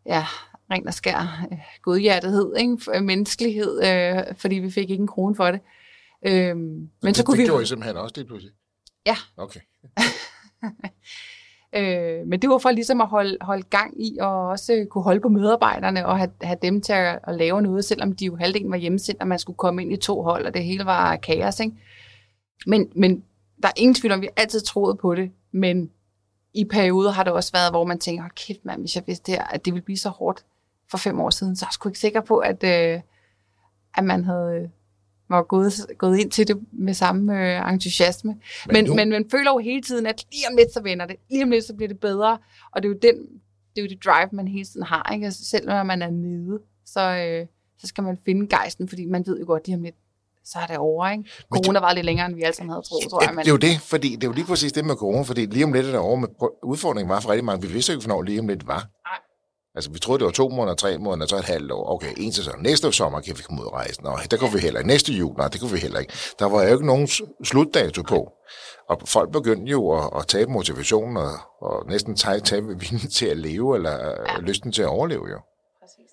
[0.06, 0.26] ja,
[0.70, 3.00] ren og skær øh, godhjertethed, ikke?
[3.00, 5.60] menneskelighed, øh, fordi vi fik ikke en krone for det.
[6.26, 7.46] Øhm, men det, så kunne det vi...
[7.46, 8.54] gjorde I simpelthen også lige pludselig?
[9.06, 9.16] Ja.
[9.36, 9.60] Okay.
[11.76, 15.20] Øh, men det var for ligesom at holde, holde gang i, og også kunne holde
[15.20, 18.70] på medarbejderne, og have, have dem til at, at lave noget, selvom de jo halvdelen
[18.70, 21.60] var hjemmesendt, og man skulle komme ind i to hold, og det hele var kaos.
[21.60, 21.76] Ikke?
[22.66, 23.24] Men, men
[23.62, 25.90] der er ingen tvivl om, vi altid troede på det, men
[26.54, 29.38] i perioder har det også været, hvor man tænker, kæft mand, hvis jeg vidste det
[29.38, 30.44] her, at det ville blive så hårdt
[30.90, 33.00] for fem år siden, så jeg sgu ikke sikker på, at, øh,
[33.94, 34.70] at man havde
[35.32, 38.30] var gået, gået ind til det med samme øh, entusiasme.
[38.30, 38.94] Men, men, nu...
[38.94, 41.50] men man føler jo hele tiden, at lige om lidt så vender det, lige om
[41.50, 42.38] lidt så bliver det bedre,
[42.72, 43.14] og det er jo, den,
[43.74, 45.26] det, er jo det drive, man hele tiden har, ikke?
[45.26, 47.46] Altså, selv når man er nede, så, øh,
[47.78, 49.94] så skal man finde gejsten, fordi man ved jo godt, lige om lidt,
[50.44, 51.24] så er det over, ikke?
[51.50, 53.34] Corona var lidt længere, end vi alle sammen havde troet, tror jeg.
[53.34, 53.38] Men...
[53.38, 55.64] Det er jo det, fordi det er jo lige præcis det med corona, fordi lige
[55.64, 56.28] om lidt er det over med
[56.62, 57.66] udfordringen var for rigtig mange.
[57.66, 58.88] Vi vidste ikke, hvornår lige om lidt var.
[59.10, 59.18] Nej.
[59.74, 61.94] Altså, vi troede, det var to måneder, tre måneder, så et halvt år.
[61.94, 62.62] Okay, en sæson.
[62.62, 64.02] Næste sommer kan vi komme ud og rejse.
[64.02, 64.88] Nå, der kunne vi heller ikke.
[64.88, 66.12] Næste jul, nej, det kunne vi heller ikke.
[66.38, 67.08] Der var jo ikke nogen
[67.44, 68.32] slutdato på.
[68.88, 73.36] Og folk begyndte jo at, at tabe motivationen og, og næsten tabe, viljen til at
[73.36, 74.40] leve, eller ja.
[74.40, 75.38] lysten til at overleve jo.
[75.82, 76.10] Præcis.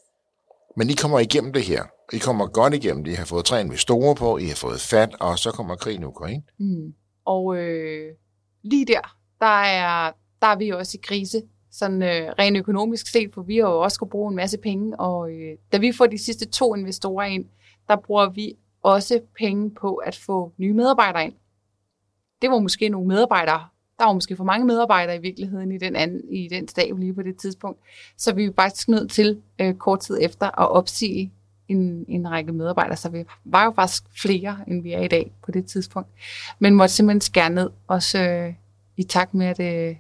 [0.78, 1.84] Men I kommer igennem det her.
[2.13, 3.12] I kommer godt igennem det.
[3.12, 6.06] I har fået tre investorer på, I har fået fat, og så kommer krigen i
[6.06, 6.44] Ukraine.
[6.60, 6.94] Mm.
[7.25, 8.15] Og øh,
[8.63, 10.12] lige der, der er,
[10.42, 11.42] der er vi også i krise
[11.72, 15.00] sådan øh, rent økonomisk set, for vi har jo også skulle bruge en masse penge,
[15.00, 17.46] og øh, da vi får de sidste to investorer ind,
[17.88, 21.34] der bruger vi også penge på at få nye medarbejdere ind.
[22.42, 23.67] Det var måske nogle medarbejdere,
[24.00, 27.13] der var måske for mange medarbejdere i virkeligheden i den, anden, i den stab lige
[27.13, 27.80] på det tidspunkt,
[28.17, 31.32] så vi var faktisk nødt til øh, kort tid efter at opsige
[31.67, 35.32] en, en række medarbejdere, så vi var jo faktisk flere, end vi er i dag
[35.44, 36.10] på det tidspunkt.
[36.60, 38.54] Men måtte simpelthen skære ned, også øh,
[38.98, 39.96] i takt med, at øh,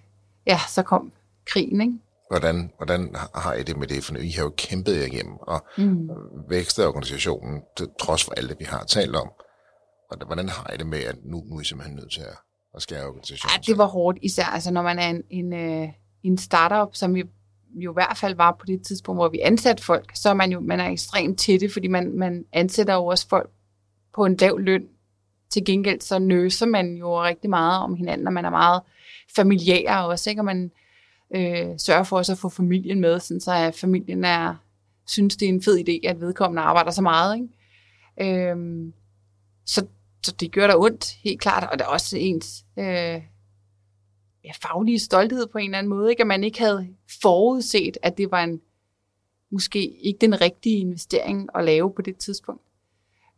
[0.47, 1.11] ja, så kom
[1.51, 1.93] krigen, ikke?
[2.29, 4.03] Hvordan, hvordan har I det med det?
[4.03, 6.09] For I har jo kæmpet jer igennem og mm.
[6.49, 9.29] vækstet organisationen, til trods for alt det, vi har talt om.
[10.11, 12.37] Og hvordan har I det med, at nu, nu er I simpelthen nødt til at,
[12.75, 13.51] at skære organisationen?
[13.55, 15.87] Ja, det var hårdt, især altså, når man er en, en, øh,
[16.23, 17.23] en startup, som vi
[17.75, 20.51] jo i hvert fald var på det tidspunkt, hvor vi ansatte folk, så er man
[20.51, 23.49] jo man er ekstremt tætte, fordi man, man ansætter jo også folk
[24.15, 24.83] på en lav løn.
[25.51, 28.81] Til gengæld så nøser man jo rigtig meget om hinanden, og man er meget
[29.35, 30.41] familiær også, ikke?
[30.41, 30.71] og man
[31.35, 34.55] øh, sørge for også at få familien med, sådan så at familien er,
[35.07, 37.35] synes, det er en fed idé, at vedkommende arbejder så meget.
[37.35, 38.49] Ikke?
[38.49, 38.93] Øhm,
[39.65, 39.85] så,
[40.25, 43.21] så det gør der ondt, helt klart, og det er også ens øh,
[44.43, 46.21] ja, faglige stolthed på en eller anden måde, ikke?
[46.21, 46.87] at man ikke havde
[47.21, 48.61] forudset, at det var en
[49.51, 52.61] måske ikke den rigtige investering at lave på det tidspunkt.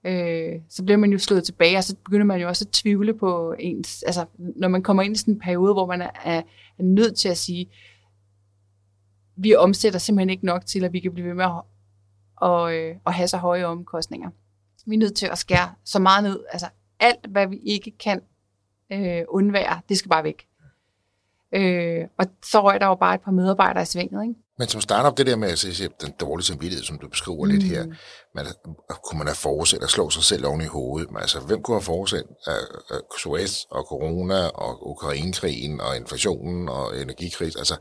[0.04, 3.14] Øh, så bliver man jo slået tilbage, og så begynder man jo også at tvivle
[3.14, 6.44] på ens, altså når man kommer ind i sådan en periode, hvor man er, er
[6.78, 7.72] nødt til at sige,
[9.36, 11.62] vi omsætter simpelthen ikke nok til, at vi kan blive ved med at,
[12.36, 14.30] og, øh, at have så høje omkostninger.
[14.86, 16.68] Vi er nødt til at skære så meget ned, altså
[17.00, 18.22] alt, hvad vi ikke kan
[18.92, 20.48] øh, undvære, det skal bare væk.
[21.52, 24.24] Øh, og så røg der jo bare et par medarbejdere i svinget.
[24.24, 24.40] Ikke?
[24.62, 27.52] Men som startup, det der med at se den dårlige samvittighed, som du beskriver mm.
[27.52, 27.94] lidt her, mm.
[28.36, 28.46] man,
[29.06, 31.12] kunne man have forudset at slå sig selv oven i hovedet?
[31.12, 37.02] Men altså, hvem kunne have forudset uh, Suez og corona og Ukrainekrigen og inflationen og
[37.02, 37.56] energikris?
[37.56, 37.76] Altså,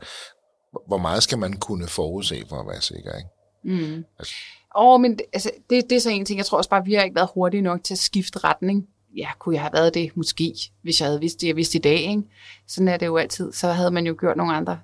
[0.87, 3.29] hvor meget skal man kunne forudse for at være sikker, ikke?
[3.63, 4.05] Mm.
[4.19, 4.35] Altså.
[4.75, 6.37] Oh, men altså, det, det er så en ting.
[6.37, 9.27] Jeg tror også bare, vi har ikke været hurtige nok til at skifte retning ja,
[9.39, 10.53] kunne jeg have været det måske,
[10.83, 11.99] hvis jeg havde vidst det, jeg vidste i dag.
[11.99, 12.23] Ikke?
[12.67, 13.53] Sådan er det jo altid.
[13.53, 14.79] Så havde man jo gjort nogle andre.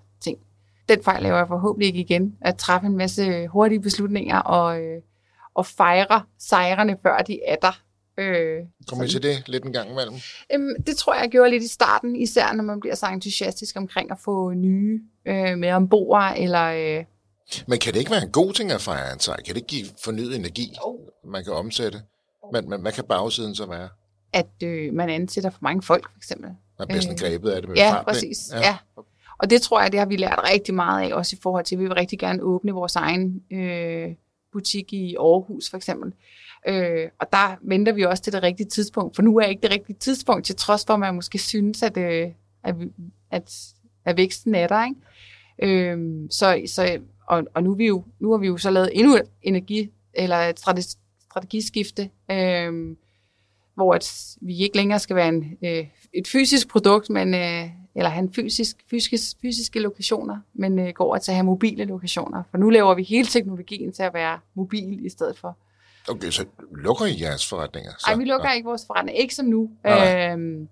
[0.90, 2.36] Den fejl laver jeg forhåbentlig ikke igen.
[2.42, 5.02] At træffe en masse hurtige beslutninger og, øh,
[5.54, 7.82] og fejre sejrene, før de er der.
[8.18, 10.16] Øh, Kommer I til det lidt en gang imellem?
[10.54, 13.78] Øhm, det tror jeg, jeg gjorde lidt i starten, især når man bliver så entusiastisk
[13.78, 16.64] omkring at få nye øh, med ombord, eller...
[16.64, 17.06] Øh,
[17.68, 19.36] men kan det ikke være en god ting at fejre en sejr?
[19.36, 21.00] Kan det ikke give fornyet energi, oh.
[21.26, 22.02] man kan omsætte?
[22.54, 23.90] Men, men hvad kan bagsiden så være?
[24.34, 26.50] at øh, man ansætter for mange folk, for eksempel.
[26.80, 28.38] Man bliver sådan øh, grebet af det med Ja, fart, præcis.
[28.52, 28.60] Ja.
[28.60, 28.78] ja.
[29.38, 31.76] Og det tror jeg, det har vi lært rigtig meget af, også i forhold til,
[31.76, 34.16] at vi vil rigtig gerne åbne vores egen øh,
[34.52, 36.14] butik i Aarhus, for eksempel.
[36.68, 39.72] Øh, og der venter vi også til det rigtige tidspunkt, for nu er ikke det
[39.72, 42.28] rigtige tidspunkt, til trods for, at man måske synes, at, øh,
[42.64, 42.76] at,
[43.32, 43.74] at,
[44.06, 44.86] at væksten er der.
[44.86, 45.92] Ikke?
[45.92, 45.98] Øh,
[46.30, 49.24] så, så, og, og nu, vi jo, nu har vi jo så lavet endnu et
[49.42, 50.60] energi, eller et
[51.30, 52.96] strategiskifte, øh,
[53.76, 58.10] hvor at vi ikke længere skal være en, øh, et fysisk produkt, men, øh, eller
[58.10, 62.44] have fysisk, fysisk, fysiske lokationer, men øh, går over til at have mobile lokationer.
[62.52, 65.58] For nu laver vi hele teknologien til at være mobil i stedet for.
[66.10, 67.92] Okay, så lukker I jeres forretninger?
[68.08, 68.56] Nej, vi lukker ja.
[68.56, 69.22] ikke vores forretninger.
[69.22, 69.70] Ikke som nu.
[69.88, 70.68] Øhm,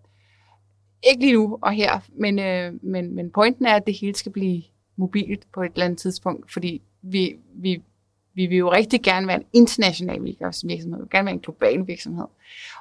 [1.03, 4.31] ikke lige nu og her, men, øh, men, men pointen er, at det hele skal
[4.31, 4.63] blive
[4.95, 7.81] mobilt på et eller andet tidspunkt, fordi vi, vi,
[8.33, 11.87] vi vil jo rigtig gerne være en international virksomhed, vi vil gerne være en global
[11.87, 12.25] virksomhed.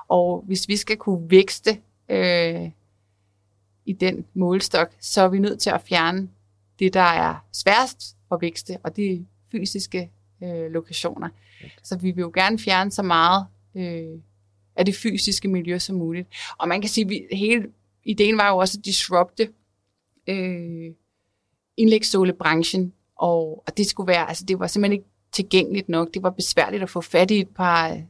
[0.09, 1.71] Og hvis vi skal kunne vækste
[2.09, 2.71] øh,
[3.87, 6.29] i den målstok, så er vi nødt til at fjerne
[6.79, 9.19] det, der er sværest at vækste, og det er
[9.53, 10.11] fysiske
[10.43, 11.29] øh, lokationer.
[11.61, 11.71] Okay.
[11.83, 14.21] Så vi vil jo gerne fjerne så meget øh,
[14.77, 16.29] af det fysiske miljø som muligt.
[16.59, 17.67] Og man kan sige, at hele
[18.05, 19.49] ideen var jo også at disrupte
[20.27, 20.95] øh,
[21.77, 26.15] indlægssålebranchen, og, og det skulle være, altså det var simpelthen ikke tilgængeligt nok.
[26.15, 28.03] Det var besværligt at få fat i et par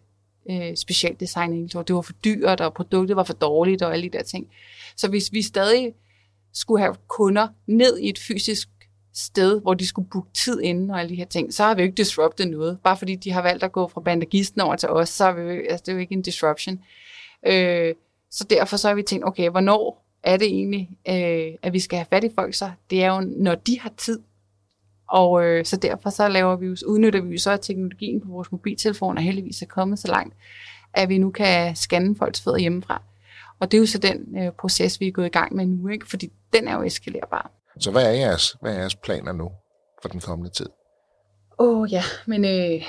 [0.51, 1.71] øh, specialdesignet.
[1.71, 4.47] design Det var for dyrt, og produktet var for dårligt, og alle de der ting.
[4.97, 5.95] Så hvis vi stadig
[6.53, 8.69] skulle have kunder ned i et fysisk
[9.15, 11.83] sted, hvor de skulle booke tid inden og alle de her ting, så har vi
[11.83, 12.79] jo ikke disruptet noget.
[12.85, 15.67] Bare fordi de har valgt at gå fra bandagisten over til os, så er vi,
[15.69, 16.81] altså, det er jo ikke en disruption.
[17.47, 17.95] Øh,
[18.31, 21.97] så derfor så har vi tænkt, okay, hvornår er det egentlig, øh, at vi skal
[21.97, 22.71] have fat i folk så?
[22.91, 24.21] Det er jo, når de har tid.
[25.09, 29.63] Og øh, så derfor så laver vi, udnytter vi så teknologien på vores mobiltelefoner heldigvis
[29.63, 30.35] er kommet så langt,
[30.95, 33.03] at vi nu kan scanne folks fødder hjemmefra.
[33.61, 35.89] Og det er jo så den øh, proces, vi er gået i gang med nu,
[35.89, 36.09] ikke?
[36.11, 37.51] fordi den er jo eskalerbar.
[37.79, 39.51] Så hvad er jeres, hvad er jeres planer nu
[40.03, 40.67] for den kommende tid?
[41.59, 42.83] Åh oh, ja, men øh,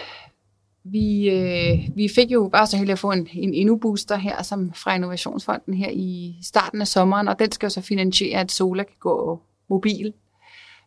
[0.84, 4.44] vi, øh, vi fik jo bare så heldig at få en, en endnu booster her
[4.44, 8.52] som fra Innovationsfonden her i starten af sommeren, og den skal jo så finansiere, at
[8.52, 9.40] Sola kan gå
[9.70, 10.14] mobil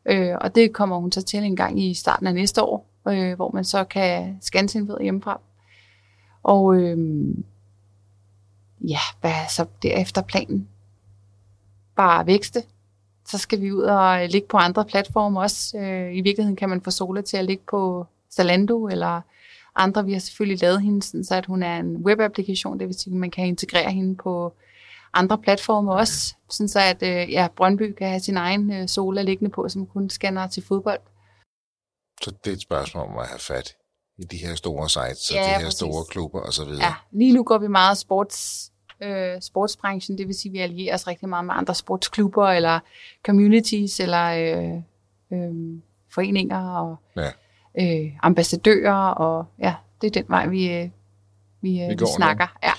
[0.08, 3.34] Øh, og det kommer hun så til en gang i starten af næste år, øh,
[3.34, 5.40] hvor man så kan scanne sin ved hjemmefra.
[6.42, 6.98] Og øh,
[8.80, 10.68] ja, hvad er så derefter planen?
[11.96, 12.62] Bare vækste.
[13.26, 15.78] Så skal vi ud og ligge på andre platforme også.
[15.78, 19.20] Øh, I virkeligheden kan man få Sola til at ligge på Zalando eller
[19.76, 20.04] andre.
[20.04, 23.12] Vi har selvfølgelig lavet hende, sådan, så at hun er en webapplikation, det vil sige,
[23.12, 24.52] at man kan integrere hende på
[25.14, 29.22] andre platforme også, sådan så at øh, ja, Brøndby kan have sin egen øh, sola
[29.22, 31.00] liggende på, som kun scanner til fodbold.
[32.22, 33.76] Så det er et spørgsmål om at have fat
[34.18, 35.72] i de her store sites og Ja, de her præcis.
[35.74, 36.68] store klubber osv.
[36.80, 38.70] Ja, lige nu går vi meget sports,
[39.02, 42.80] øh, sportsbranchen, det vil sige, at vi allierer os rigtig meget med andre sportsklubber, eller
[43.26, 44.74] communities, eller øh,
[45.32, 45.54] øh,
[46.14, 47.30] foreninger, og Ja.
[47.80, 50.90] øh, ambassadører, og ja, det er den vej, vi, øh,
[51.60, 52.06] vi, øh, Vi vi, nu.
[52.16, 52.58] snakker.
[52.62, 52.72] Ja.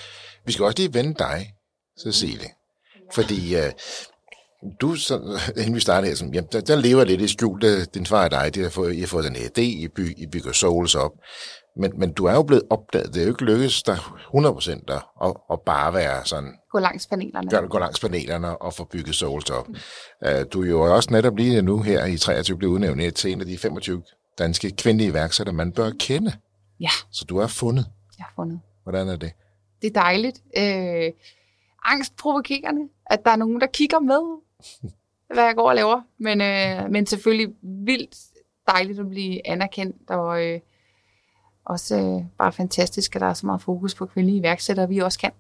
[0.46, 1.54] Vi skal også lige vende dig,
[2.04, 2.50] Cecilie.
[3.14, 3.72] Fordi øh,
[4.82, 7.64] du, så, inden vi starter her, sådan, jamen, der, der lever lidt i skjult.
[7.64, 9.88] øh, Din far og dig, de har fået, I har fået den her idé, I,
[9.88, 11.12] by, I bygger Souls op.
[11.78, 13.14] Men, men du er jo blevet opdaget.
[13.14, 17.08] Det er jo ikke lykkedes dig 100% der, at, at bare være sådan, Gå langs
[17.08, 17.50] panelerne.
[17.50, 19.68] gør, gå langs panelerne og få bygget Souls op.
[20.26, 23.42] Uh, du er jo også netop lige nu her i 23 blevet udnævnt til en
[23.42, 24.04] af de 25
[24.40, 26.34] danske kvindelige iværksættere, man bør kende.
[26.80, 27.86] Ja, Så du er fundet.
[28.18, 28.60] jeg har fundet.
[28.84, 29.32] Hvordan er det?
[29.82, 30.38] Det er dejligt.
[30.58, 31.12] Øh,
[31.86, 34.22] angstprovokerende, at der er nogen, der kigger med,
[35.34, 36.02] hvad jeg går og laver.
[36.20, 37.56] Men, øh, men selvfølgelig
[37.88, 38.16] vildt
[38.68, 40.60] dejligt at blive anerkendt, og øh,
[41.66, 45.20] også øh, bare fantastisk, at der er så meget fokus på kvindelige iværksættere, vi også
[45.20, 45.32] kan.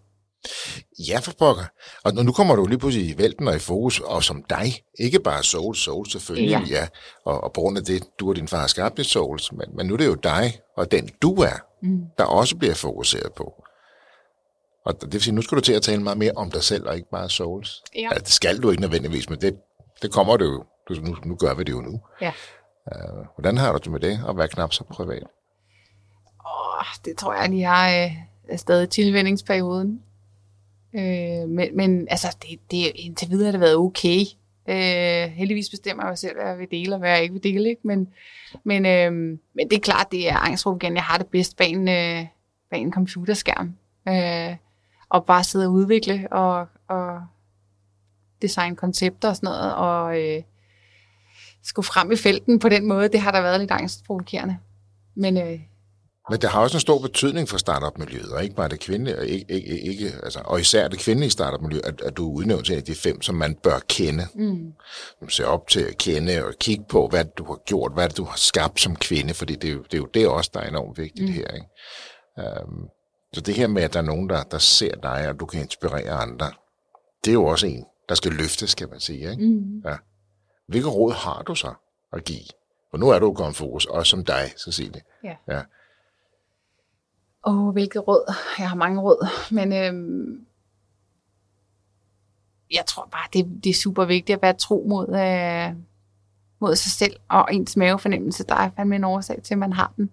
[1.10, 1.64] Ja, for pokker.
[2.04, 4.66] Og nu kommer du lige pludselig i vælten og i fokus, og som dig.
[5.00, 6.62] Ikke bare Souls, Souls selvfølgelig, ja.
[6.70, 6.88] Ja.
[7.26, 9.52] Og, og på grund af det, du og din far har skabt Souls.
[9.52, 12.02] Men, men nu er det jo dig og den du er, Mm.
[12.18, 13.64] der også bliver fokuseret på.
[14.86, 16.88] Og det vil sige, nu skal du til at tale meget mere om dig selv,
[16.88, 17.84] og ikke bare Souls.
[17.96, 18.10] Ja.
[18.12, 19.58] Altså, det skal du ikke nødvendigvis, men det,
[20.02, 20.64] det kommer du jo.
[20.90, 22.02] Du, nu, nu gør vi det jo nu.
[22.22, 22.32] Ja.
[22.86, 25.24] Uh, hvordan har du det med det, at være knap så privat?
[26.46, 28.06] Åh, det tror jeg lige har
[28.52, 30.02] øh, stadig tilvændingsperioden.
[30.96, 34.20] Øh, men, men altså, det, det, indtil videre har det været okay.
[34.70, 37.70] Øh, heldigvis bestemmer jeg selv, hvad jeg vil dele, og hvad jeg ikke vil dele.
[37.70, 37.82] Ikke?
[37.84, 38.08] Men,
[38.64, 39.12] men, øh,
[39.54, 40.98] men det er klart, det er angstprovokerende.
[40.98, 42.26] Jeg har det bedst bag en, øh,
[42.72, 43.74] bag en computerskærm.
[44.08, 44.56] Øh,
[45.10, 47.22] og bare sidde og udvikle og, og
[48.42, 50.44] designe koncepter og sådan noget, og øh,
[51.64, 54.58] skulle frem i felten på den måde, det har der været lidt angstprovokerende.
[55.16, 55.60] Men øh,
[56.30, 59.26] Men det har også en stor betydning for startup-miljøet, og ikke bare det kvindelige, og,
[59.26, 62.88] ikke, ikke, ikke, altså, og især det kvindelige startup-miljø, at, at du er udnævnt til
[62.88, 64.28] de fem, som man bør kende.
[64.36, 64.74] mm,
[65.20, 68.24] Som ser op til at kende og kigge på, hvad du har gjort, hvad du
[68.24, 70.70] har skabt som kvinde, fordi det er jo det, er jo det også, der er
[70.70, 71.34] enormt vigtigt mm.
[71.34, 71.48] her.
[71.54, 71.68] Ikke?
[72.64, 72.90] Um,
[73.34, 75.62] så det her med, at der er nogen, der, der ser dig, og du kan
[75.62, 76.52] inspirere andre,
[77.26, 79.32] det er jo også en, der skal løftes, kan man sige.
[79.32, 79.48] Ikke?
[79.48, 79.84] mm.
[80.68, 81.74] Hvilke råd har du så
[82.14, 82.46] at give?
[82.92, 85.02] For nu er du kommet fokus, også som dig, Cecilie.
[85.24, 85.36] Ja.
[85.48, 85.62] ja.
[87.46, 88.34] Åh, oh, hvilket råd.
[88.60, 90.46] Jeg har mange råd, men øhm,
[92.72, 95.76] jeg tror bare, det, det er super vigtigt at være tro mod, øh,
[96.60, 98.44] mod sig selv og ens mavefornemmelse.
[98.44, 100.12] Der er fandme en årsag til, at man har den.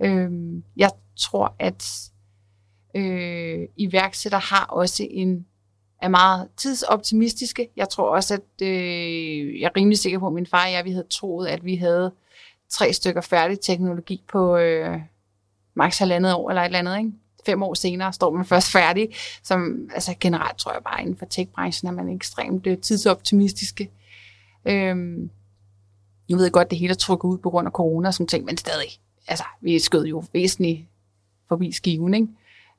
[0.00, 2.10] Øhm, jeg tror, at
[2.96, 5.46] øh, iværksætter har også en
[6.02, 7.68] er meget tidsoptimistiske.
[7.76, 10.84] Jeg tror også, at øh, jeg er rimelig sikker på, at min far og jeg,
[10.84, 12.12] vi havde troet, at vi havde
[12.68, 14.98] tre stykker færdig teknologi på øh,
[15.74, 16.98] maks halvandet år eller et eller andet.
[16.98, 17.10] Ikke?
[17.46, 19.08] Fem år senere står man først færdig.
[19.42, 23.90] Som, altså generelt tror jeg bare, inden for techbranchen er man ekstremt øh, tidsoptimistiske.
[24.64, 25.30] Øhm,
[26.30, 28.56] nu ved godt, det hele er trukket ud på grund af corona som ting, men
[28.56, 28.88] stadig.
[29.28, 30.84] Altså, vi skød jo væsentligt
[31.48, 32.28] forbi skiven, ikke?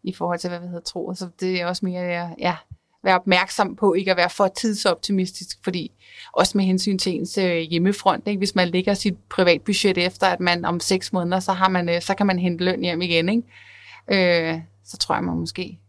[0.08, 1.18] I forhold til, hvad vi havde troet.
[1.18, 2.55] Så det er også mere, ja, ja
[3.03, 5.91] være opmærksom på ikke at være for tidsoptimistisk, fordi
[6.34, 8.38] også med hensyn til ens øh, hjemmefront, ikke?
[8.38, 12.01] hvis man lægger sit privatbudget efter, at man om seks måneder, så, har man, øh,
[12.01, 14.49] så kan man hente løn hjem igen, ikke?
[14.51, 15.80] Øh, så tror jeg, man måske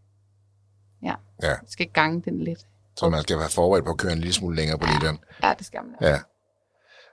[1.03, 1.55] ja, Ja.
[1.67, 2.61] skal gange den lidt.
[2.97, 5.19] Så man skal være forberedt på at køre en lille smule længere på literen.
[5.43, 6.11] Ja, det skal man.
[6.11, 6.19] Ja.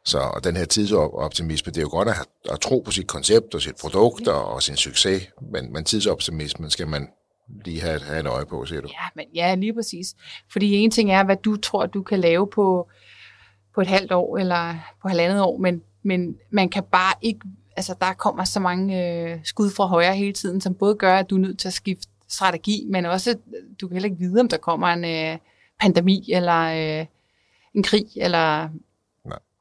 [0.05, 3.07] Så og den her tidsoptimisme, det er jo godt at, have, at tro på sit
[3.07, 7.07] koncept og sit produkt og, og sin succes, men, men tidsoptimismen skal man
[7.65, 8.87] lige have, have et øje på, siger du.
[8.87, 10.15] Ja, men ja, lige præcis.
[10.51, 12.89] Fordi en ting er, hvad du tror, du kan lave på,
[13.75, 17.39] på et halvt år eller på halvandet år, men, men man kan bare ikke,
[17.77, 21.29] altså der kommer så mange øh, skud fra højre hele tiden, som både gør, at
[21.29, 23.37] du er nødt til at skifte strategi, men også,
[23.81, 25.37] du kan heller ikke vide, om der kommer en øh,
[25.79, 27.05] pandemi, eller øh,
[27.73, 28.69] en krig, eller.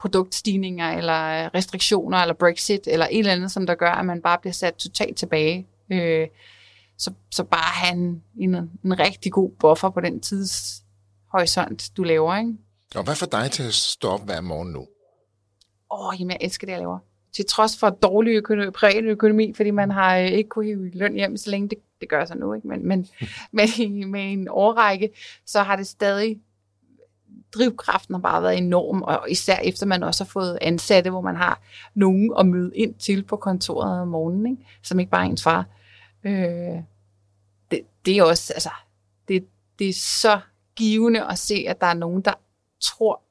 [0.05, 4.39] Produktstigninger, eller restriktioner, eller Brexit, eller et eller andet, som der gør, at man bare
[4.39, 5.67] bliver sat totalt tilbage.
[5.93, 6.27] Øh,
[6.99, 12.37] så, så bare have en, en, en rigtig god buffer på den tidshorisont, du laver,
[12.37, 12.53] ikke?
[12.95, 14.87] Og hvad får dig til at stå op hver morgen nu?
[15.93, 16.99] Åh, jamen jeg elsker det, jeg laver.
[17.37, 21.15] Til trods for dårlig økonomi, privat økonomi, fordi man har øh, ikke kunne hive løn
[21.15, 22.69] hjem så længe, det, det gør så nu, ikke?
[22.69, 23.09] Men, men,
[23.79, 25.11] i- med en årrække,
[25.47, 26.39] så har det stadig,
[27.55, 31.37] drivkraften har bare været enorm, og især efter man også har fået ansatte, hvor man
[31.37, 31.61] har
[31.95, 34.67] nogen at møde ind til på kontoret om morgenen, ikke?
[34.83, 35.67] som ikke bare er ens far.
[36.25, 36.83] Øh,
[37.71, 38.71] det, det er også, altså,
[39.29, 39.47] det,
[39.79, 40.41] det er så
[40.77, 42.33] givende at se, at der er nogen, der
[42.81, 43.23] tror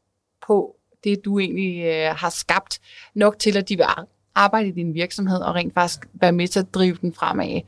[0.47, 2.81] på det, du egentlig øh, har skabt,
[3.15, 3.85] nok til, at de vil
[4.35, 7.61] arbejde i din virksomhed og rent faktisk være med til at drive den fremad.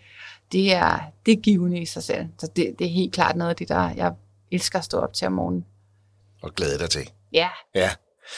[0.52, 2.28] Det er, det er givende i sig selv.
[2.38, 4.14] Så det, det er helt klart noget af det, der jeg
[4.52, 5.66] elsker at stå op til om morgenen.
[6.46, 7.10] Og glæde dig til.
[7.34, 7.50] Ja.
[7.76, 7.90] Ja.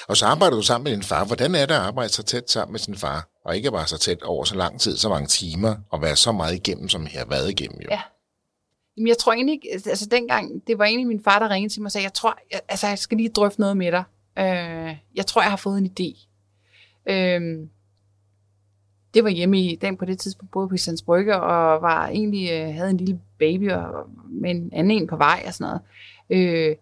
[0.08, 1.26] Og så arbejder du sammen med din far.
[1.26, 3.28] Hvordan er det at arbejde så tæt sammen med sin far?
[3.46, 6.32] Og ikke bare så tæt over så lang tid, så mange timer, og være så
[6.32, 7.88] meget igennem, som jeg har været igennem jo.
[7.92, 8.02] Ja.
[8.98, 11.82] Jamen, jeg tror egentlig ikke, altså dengang, det var egentlig min far, der ringede til
[11.82, 14.04] mig og sagde, jeg tror, jeg, altså jeg skal lige drøfte noget med dig.
[14.38, 16.28] Øh, jeg tror, jeg har fået en idé.
[17.12, 17.68] Øh,
[19.14, 22.52] det var hjemme i den på det tidspunkt, både på Sands Brygge, og var egentlig,
[22.52, 25.80] øh, havde en lille baby og, med en anden en på vej og sådan
[26.30, 26.70] noget.
[26.70, 26.76] Øh,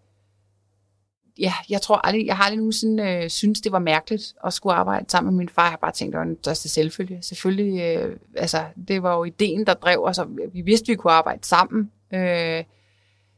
[1.39, 4.75] ja, jeg tror aldrig, jeg har aldrig nogensinde øh, synes det var mærkeligt at skulle
[4.75, 5.63] arbejde sammen med min far.
[5.63, 7.19] Jeg har bare tænkt, det var den største selvfølge.
[7.21, 11.13] Selvfølgelig, øh, altså, det var jo ideen, der drev os, og vi vidste, vi kunne
[11.13, 11.91] arbejde sammen.
[12.13, 12.63] Øh,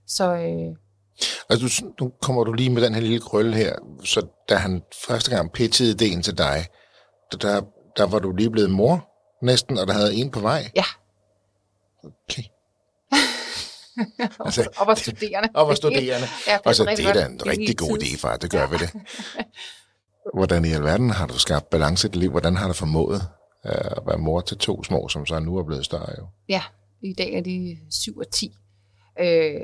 [0.07, 0.33] så...
[0.33, 0.75] Øh,
[1.49, 4.81] altså, du, nu kommer du lige med den her lille krølle her, så da han
[5.07, 6.65] første gang pitchede ideen til dig,
[7.31, 7.61] der, der,
[7.97, 9.09] der var du lige blevet mor
[9.41, 10.71] næsten, og der havde en på vej?
[10.75, 10.83] Ja.
[12.03, 12.43] Okay.
[14.45, 15.49] altså, og var studerende.
[15.53, 16.27] Og var studerende.
[16.47, 18.37] ja, og så det er da en rigtig god idé, far.
[18.37, 18.67] Det gør ja.
[18.67, 18.93] vi det.
[20.37, 22.31] Hvordan i alverden har du skabt balance i dit liv?
[22.31, 23.21] Hvordan har du formået
[23.65, 26.27] øh, at være mor til to små, som så nu er blevet større jo?
[26.49, 26.63] Ja,
[27.01, 28.55] i dag er de 7 og 10.
[29.19, 29.61] Øh,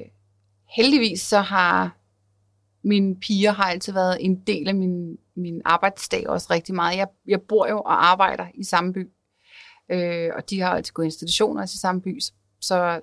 [0.76, 1.98] heldigvis så har
[2.84, 6.98] mine piger har altid været en del af min, min arbejdsdag også rigtig meget.
[6.98, 9.10] Jeg, jeg bor jo og arbejder i samme by,
[9.92, 12.32] øh, og de har altid gået institutioner i samme by, så,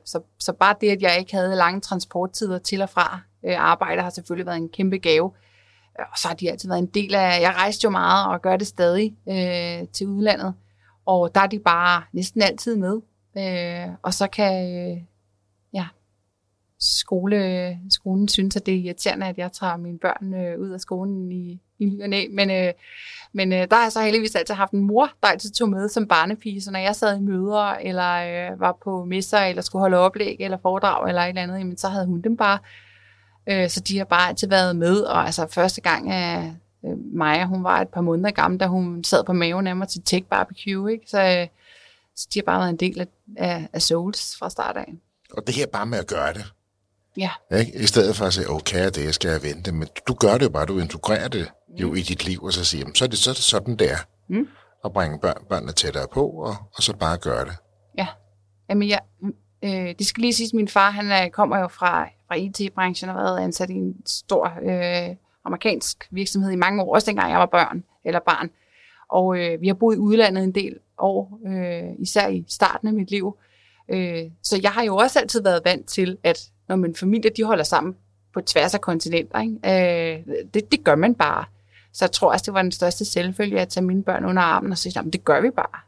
[0.05, 4.03] så, så bare det, at jeg ikke havde lange transporttider til og fra øh, arbejde,
[4.03, 5.33] har selvfølgelig været en kæmpe gave.
[6.01, 8.43] Øh, og så har de altid været en del af, jeg rejste jo meget og
[8.43, 10.55] gør det stadig øh, til udlandet,
[11.07, 13.01] og der er de bare næsten altid med.
[13.39, 15.03] Øh, og så kan øh,
[16.81, 20.81] skole, skolen synes, at det er irriterende, at jeg tager mine børn øh, ud af
[20.81, 22.27] skolen i, i ny og næ.
[22.31, 22.73] Men, øh,
[23.33, 25.89] men øh, der har jeg så heldigvis altid haft en mor, der altid tog med
[25.89, 26.63] som barnepige.
[26.63, 28.13] Så når jeg sad i møder, eller
[28.53, 31.77] øh, var på messer, eller skulle holde oplæg, eller foredrag, eller et eller andet, jamen,
[31.77, 32.59] så havde hun dem bare.
[33.47, 35.01] Øh, så de har bare altid været med.
[35.01, 36.45] Og altså første gang, at
[36.85, 39.89] øh, Maja, hun var et par måneder gammel, da hun sad på maven af mig
[39.89, 40.93] til Tech Barbecue.
[40.93, 41.05] Ikke?
[41.09, 41.47] Så, øh,
[42.17, 43.07] så de har bare været en del af,
[43.37, 44.95] af, af Souls fra start af.
[45.33, 46.53] Og det her bare med at gøre det.
[47.17, 47.31] Ja.
[47.59, 47.73] Ikke?
[47.75, 49.73] I stedet for at sige, okay, det skal jeg vente.
[49.73, 51.97] Men du gør det jo bare, du integrerer det jo mm.
[51.97, 53.97] i dit liv, og så siger, så er det, så er det sådan, der.
[54.29, 54.49] Mm.
[54.85, 57.57] At bringe børn, børnene tættere på, og, og så bare gøre det.
[57.99, 58.07] Ja.
[58.69, 59.01] Jamen, jeg,
[59.63, 63.17] øh, det skal lige siges, min far, han er, kommer jo fra, fra IT-branchen og
[63.17, 67.39] har været ansat i en stor øh, amerikansk virksomhed i mange år, også dengang jeg
[67.39, 68.51] var børn eller barn.
[69.09, 72.95] Og øh, vi har boet i udlandet en del år, øh, især i starten af
[72.95, 73.37] mit liv.
[73.89, 77.45] Øh, så jeg har jo også altid været vant til, at når min familie de
[77.45, 77.97] holder sammen
[78.35, 80.19] på tværs af kontinenter, ikke?
[80.19, 81.45] Øh, det, det gør man bare.
[81.93, 84.73] Så jeg tror også, det var den største selvfølge at tage mine børn under armen
[84.73, 85.81] og sige, jamen det gør vi bare.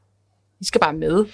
[0.59, 1.25] Vi skal bare med.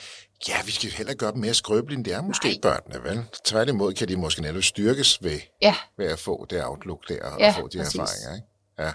[0.48, 2.58] Ja, vi skal heller gøre dem mere skrøbelige, end det er måske Nej.
[2.62, 3.24] børnene, vel?
[3.44, 5.74] Tværtimod kan de måske netop styrkes ved, ja.
[5.98, 7.94] ved at få det outlook der, og ja, få de præcis.
[7.94, 8.46] erfaringer, ikke?
[8.78, 8.92] Ja.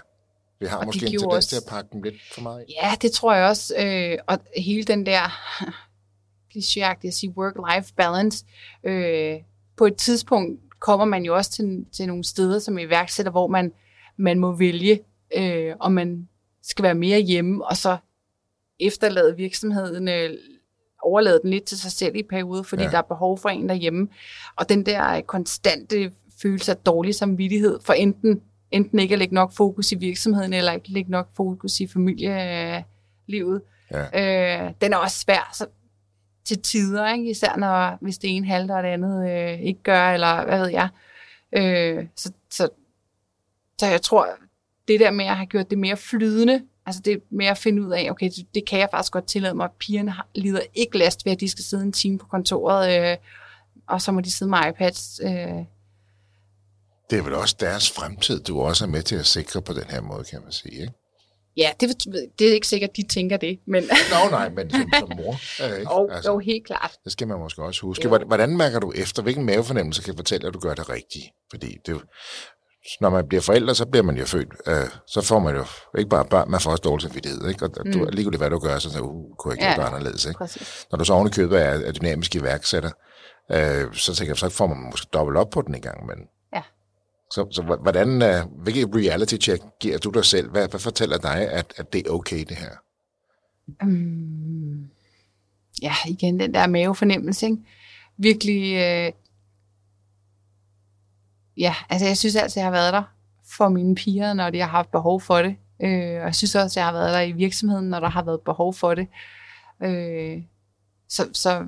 [0.60, 1.48] Vi har og måske en tendens også...
[1.48, 3.74] til at pakke dem lidt for meget Ja, det tror jeg også.
[3.78, 5.22] Øh, og hele den der
[6.52, 8.44] klichéagtige at sige work-life balance,
[8.84, 9.36] øh,
[9.76, 13.72] på et tidspunkt kommer man jo også til, til nogle steder som iværksætter, hvor man,
[14.16, 15.00] man må vælge,
[15.36, 16.28] øh, om man
[16.62, 17.96] skal være mere hjemme, og så
[18.80, 20.30] efterlade virksomheden, øh,
[21.02, 22.90] overlade den lidt til sig selv i perioder, fordi ja.
[22.90, 24.08] der er behov for en derhjemme.
[24.56, 26.12] Og den der konstante
[26.42, 30.72] følelse af dårlig samvittighed, for enten, enten ikke at lægge nok fokus i virksomheden, eller
[30.72, 34.64] ikke lægge nok fokus i familielivet, ja.
[34.66, 35.50] øh, den er også svær.
[35.52, 35.66] Så
[36.44, 37.30] til tider, ikke?
[37.30, 40.68] især når, hvis det ene halter, og det andet øh, ikke gør, eller hvad ved
[40.68, 40.88] jeg.
[41.52, 42.68] Øh, så, så,
[43.78, 44.28] så jeg tror,
[44.88, 47.90] det der med at have gjort det mere flydende, altså det med at finde ud
[47.90, 50.98] af, okay, det, det kan jeg faktisk godt tillade mig, at pigerne har, lider ikke
[50.98, 53.16] last ved, at de skal sidde en time på kontoret, øh,
[53.86, 55.20] og så må de sidde med iPads.
[55.22, 55.64] Øh.
[57.10, 59.84] Det er vel også deres fremtid, du også er med til at sikre på den
[59.84, 60.92] her måde, kan man sige, ikke?
[61.56, 62.04] Ja, det,
[62.38, 63.58] det er ikke sikkert, de tænker det.
[63.66, 63.82] Men...
[64.12, 65.36] Nå nej, men som, som mor.
[65.62, 65.90] Er ikke?
[65.90, 66.92] Og, altså, jo, helt klart.
[67.04, 68.04] Det skal man måske også huske.
[68.04, 68.18] Jo.
[68.18, 71.24] Hvordan mærker du efter, hvilken mavefornemmelse kan fortælle, at du gør det rigtigt?
[71.50, 72.00] Fordi det,
[73.00, 74.48] når man bliver forældre, så bliver man jo født.
[74.66, 75.64] Øh, så får man jo
[75.98, 77.48] ikke bare børn, man får også dårlig samvittighed.
[77.48, 77.64] Ikke?
[77.64, 77.92] Og mm.
[77.92, 80.24] du, ligegyldigt hvad du gør, så, så uh, kunne jeg ikke ja, gøre anderledes.
[80.26, 80.48] Ikke?
[80.90, 82.90] Når du så oven i købet er, er dynamisk iværksætter,
[83.52, 86.16] øh, så tænker jeg, så får man måske dobbelt op på den en gang, men
[87.34, 90.50] så, så hvordan, øh, hvilke reality check giver du dig selv?
[90.50, 92.70] Hvad, hvad fortæller dig, at, at det er okay, det her?
[93.82, 94.90] Um,
[95.82, 97.58] ja, igen, den der mavefornemmelse, ikke?
[98.16, 99.12] Virkelig, øh,
[101.56, 103.02] ja, altså jeg synes altid, jeg har været der
[103.56, 105.56] for mine piger, når de har haft behov for det.
[105.82, 108.40] Øh, og jeg synes også, jeg har været der i virksomheden, når der har været
[108.40, 109.08] behov for det.
[109.82, 110.42] Øh,
[111.08, 111.66] så, så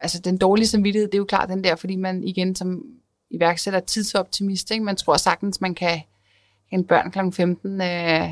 [0.00, 2.82] altså den dårlige samvittighed, det er jo klart den der, fordi man igen som
[3.32, 4.84] iværksætter tidsoptimist, ikke?
[4.84, 6.00] man tror sagtens, man kan
[6.70, 7.18] en børn kl.
[7.36, 8.28] 15, øh,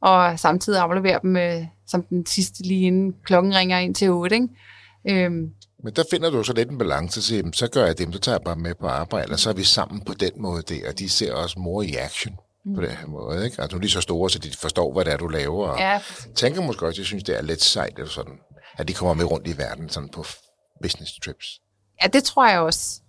[0.00, 4.36] og samtidig aflevere dem øh, som den sidste lige inden klokken ringer ind til 8.
[4.36, 4.48] Ikke?
[5.08, 5.52] Øhm,
[5.84, 8.34] men der finder du så lidt en balance til, så gør jeg dem, så tager
[8.36, 10.98] jeg bare med på arbejde, og så er vi sammen på den måde der, og
[10.98, 12.74] de ser også mor i action mm.
[12.74, 13.44] på den her måde.
[13.44, 13.62] Ikke?
[13.62, 15.78] Altså, nu er de så store, så de forstår, hvad det er, du laver, og
[15.78, 16.00] ja,
[16.34, 18.38] tænker måske også, jeg synes, det er lidt sejt, eller sådan,
[18.78, 20.24] at de kommer med rundt i verden sådan på
[20.82, 21.60] business trips.
[22.02, 23.00] Ja, det tror jeg også.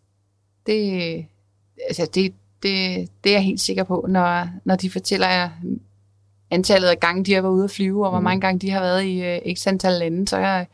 [0.68, 1.26] Det,
[1.88, 5.49] altså det, det, det er jeg helt sikker på, når, når de fortæller jer
[6.51, 8.24] antallet af gange, de har været ude at flyve, og hvor mm.
[8.24, 10.68] mange gange de har været i uh, x antal lande, så jeg,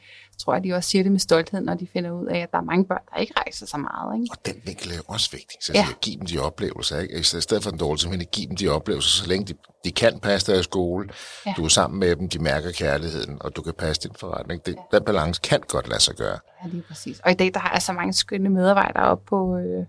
[0.43, 2.57] tror jeg, de også siger det med stolthed, når de finder ud af, at der
[2.57, 4.21] er mange børn, der ikke rejser så meget.
[4.21, 4.27] Ikke?
[4.31, 5.57] Og den vinkel er jo også vigtig.
[5.61, 5.87] Så ja.
[6.01, 6.99] give dem de oplevelser.
[6.99, 7.19] Ikke?
[7.19, 9.53] I stedet for den dårlige, simpelthen give dem de oplevelser, så længe de,
[9.85, 11.09] de kan passe deres skole,
[11.45, 11.53] ja.
[11.57, 14.65] du er sammen med dem, de mærker kærligheden, og du kan passe din forretning.
[14.65, 14.97] Det, ja.
[14.97, 16.39] Den balance kan godt lade sig gøre.
[16.63, 17.19] Ja, lige præcis.
[17.19, 19.85] Og i dag, der har jeg så mange skønne medarbejdere op på, øh,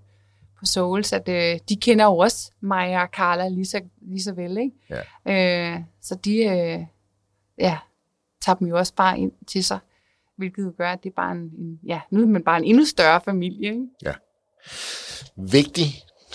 [0.58, 4.32] på Souls, at øh, de kender jo også mig og Carla lige så, lige så
[4.32, 4.58] vel.
[4.58, 5.02] Ikke?
[5.26, 5.74] Ja.
[5.74, 6.80] Øh, så de øh,
[7.58, 7.78] ja,
[8.42, 9.78] tager dem jo også bare ind til sig
[10.36, 12.84] hvilket gør, at det er bare en, en, ja, nu er man bare en endnu
[12.84, 13.68] større familie.
[13.68, 13.86] Ikke?
[14.04, 14.14] Ja.
[15.36, 15.86] Vigtig,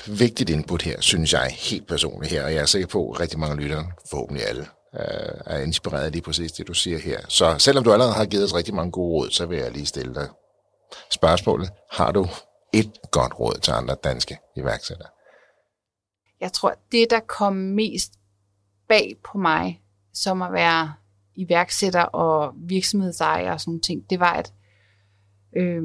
[0.08, 3.40] vigtigt input her, synes jeg helt personligt her, og jeg er sikker på, at rigtig
[3.40, 4.62] mange lyttere, forhåbentlig alle,
[4.94, 7.20] øh, er inspireret af lige præcis det, du siger her.
[7.28, 9.86] Så selvom du allerede har givet os rigtig mange gode råd, så vil jeg lige
[9.86, 10.30] stille dig
[11.12, 11.70] spørgsmålet.
[11.92, 12.28] Har du
[12.74, 15.10] et godt råd til andre danske iværksættere?
[16.42, 18.14] Jeg tror, det, der kom mest
[18.90, 19.82] bag på mig,
[20.14, 20.94] som at være
[21.40, 24.54] iværksætter og virksomhedsejer og sådan nogle ting, det var, at
[25.56, 25.84] øh,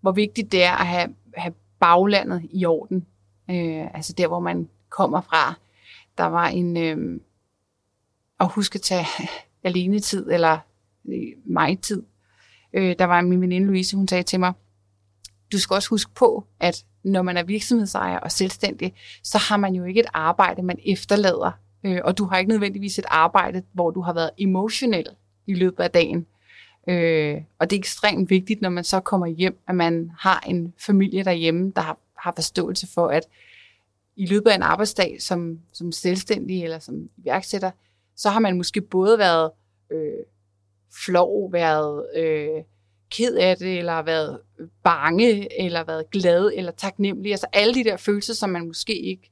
[0.00, 3.06] hvor vigtigt det er at have, have baglandet i orden.
[3.50, 5.54] Øh, altså der, hvor man kommer fra.
[6.18, 6.76] Der var en...
[6.76, 7.20] Øh,
[8.40, 9.06] at huske at tage
[9.64, 10.58] alene tid eller
[11.08, 12.02] øh, mig tid.
[12.72, 14.52] Øh, der var min veninde Louise, hun sagde til mig,
[15.52, 19.74] du skal også huske på, at når man er virksomhedsejer og selvstændig, så har man
[19.74, 21.52] jo ikke et arbejde, man efterlader
[21.84, 25.06] øh, og du har ikke nødvendigvis et arbejde, hvor du har været emotionel
[25.46, 26.26] i løbet af dagen.
[26.88, 30.74] Øh, og det er ekstremt vigtigt, når man så kommer hjem, at man har en
[30.78, 33.28] familie derhjemme, der har, har forståelse for, at
[34.16, 37.70] i løbet af en arbejdsdag som, som selvstændig eller som iværksætter,
[38.16, 39.50] så har man måske både været
[39.90, 40.24] øh,
[41.04, 42.62] flov, været øh,
[43.10, 44.40] ked af det, eller været
[44.82, 47.32] bange, eller været glad, eller taknemmelig.
[47.32, 49.30] Altså alle de der følelser, som man måske ikke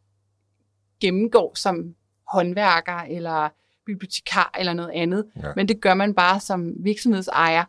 [1.00, 1.94] gennemgår som
[2.32, 3.48] håndværker eller
[3.86, 5.26] bibliotekar eller noget andet.
[5.36, 5.52] Ja.
[5.56, 7.64] Men det gør man bare som virksomhedsejer.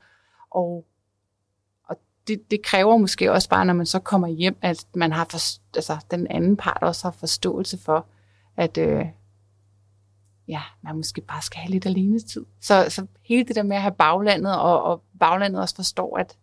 [0.49, 0.85] Og,
[1.83, 5.27] og det, det kræver måske også bare, når man så kommer hjem, at man har
[5.29, 5.39] for,
[5.75, 8.05] altså, den anden part også har forståelse for,
[8.57, 9.05] at øh,
[10.47, 12.45] ja, man måske bare skal have lidt alene tid.
[12.61, 16.37] Så, så hele det der med at have baglandet, og, og baglandet også forstår, at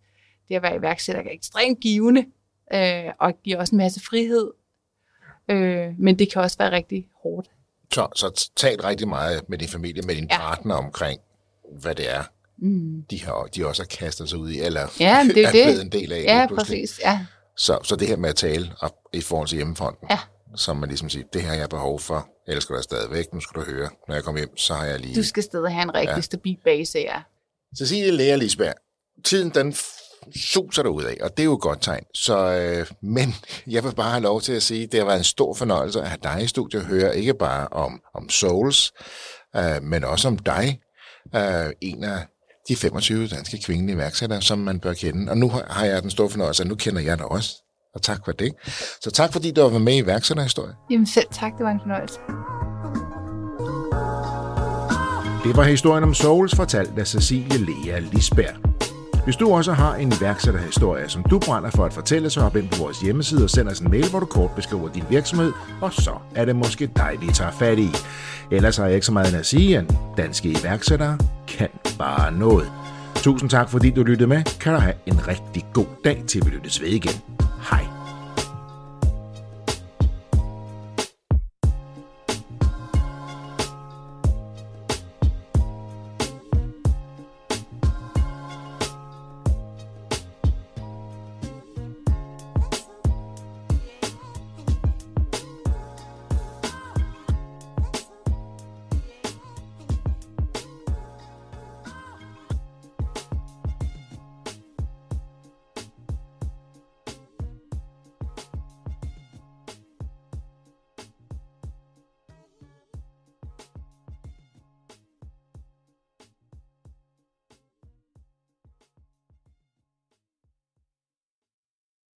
[0.49, 2.25] det at være iværksætter er ekstremt givende,
[2.73, 4.51] øh, og giver også en masse frihed.
[5.47, 7.49] Øh, men det kan også være rigtig hårdt
[7.93, 10.37] så, så tal rigtig meget med din familie, med din ja.
[10.37, 11.21] partner omkring,
[11.79, 12.23] hvad det er,
[12.57, 13.03] mm.
[13.09, 15.81] de, har, de også har kastet sig ud i, eller ja, det er, er blevet
[15.81, 16.23] en del af.
[16.23, 16.99] Ja, præcis.
[17.03, 17.25] Ja.
[17.57, 20.19] Så, så det her med at tale op i forhold til hjemmefonden, ja.
[20.55, 23.39] som man ligesom siger, det her har jeg behov for, ellers skal du stadigvæk, nu
[23.39, 25.15] skal du høre, når jeg kommer hjem, så har jeg lige...
[25.15, 26.21] Du skal stadig have en rigtig ja.
[26.21, 27.21] stabil base, ja.
[27.77, 28.73] Cecilie Læger Lisberg,
[29.23, 29.73] tiden den
[30.35, 32.03] suser ud af, og det er jo et godt tegn.
[32.13, 33.35] Så, øh, men
[33.73, 36.01] jeg vil bare have lov til at sige, at det har været en stor fornøjelse
[36.01, 38.91] at have dig i studiet og høre ikke bare om, om Souls,
[39.55, 40.79] øh, men også om dig,
[41.35, 42.19] øh, en af
[42.69, 45.31] de 25 danske kvindelige iværksættere, som man bør kende.
[45.31, 47.49] Og nu har jeg den store fornøjelse, at nu kender jeg dig også.
[47.95, 48.53] Og tak for det.
[49.01, 50.73] Så tak fordi du var med i iværksætterhistorie.
[50.89, 52.19] Jamen selv tak, det var en fornøjelse.
[55.43, 58.76] Det var historien om Souls fortalt af Cecilie Lea Lisberg.
[59.27, 62.69] Hvis du også har en iværksætterhistorie, som du brænder for at fortælle, så hop ind
[62.69, 65.93] på vores hjemmeside og send os en mail, hvor du kort beskriver din virksomhed, og
[65.93, 67.89] så er det måske dig, vi tager fat i.
[68.51, 69.85] Ellers har jeg ikke så meget at sige, at
[70.17, 71.17] danske iværksættere
[71.47, 72.71] kan bare noget.
[73.15, 74.43] Tusind tak, fordi du lyttede med.
[74.59, 77.21] Kan du have en rigtig god dag, til vi lyttes ved igen.
[77.71, 77.96] Hej.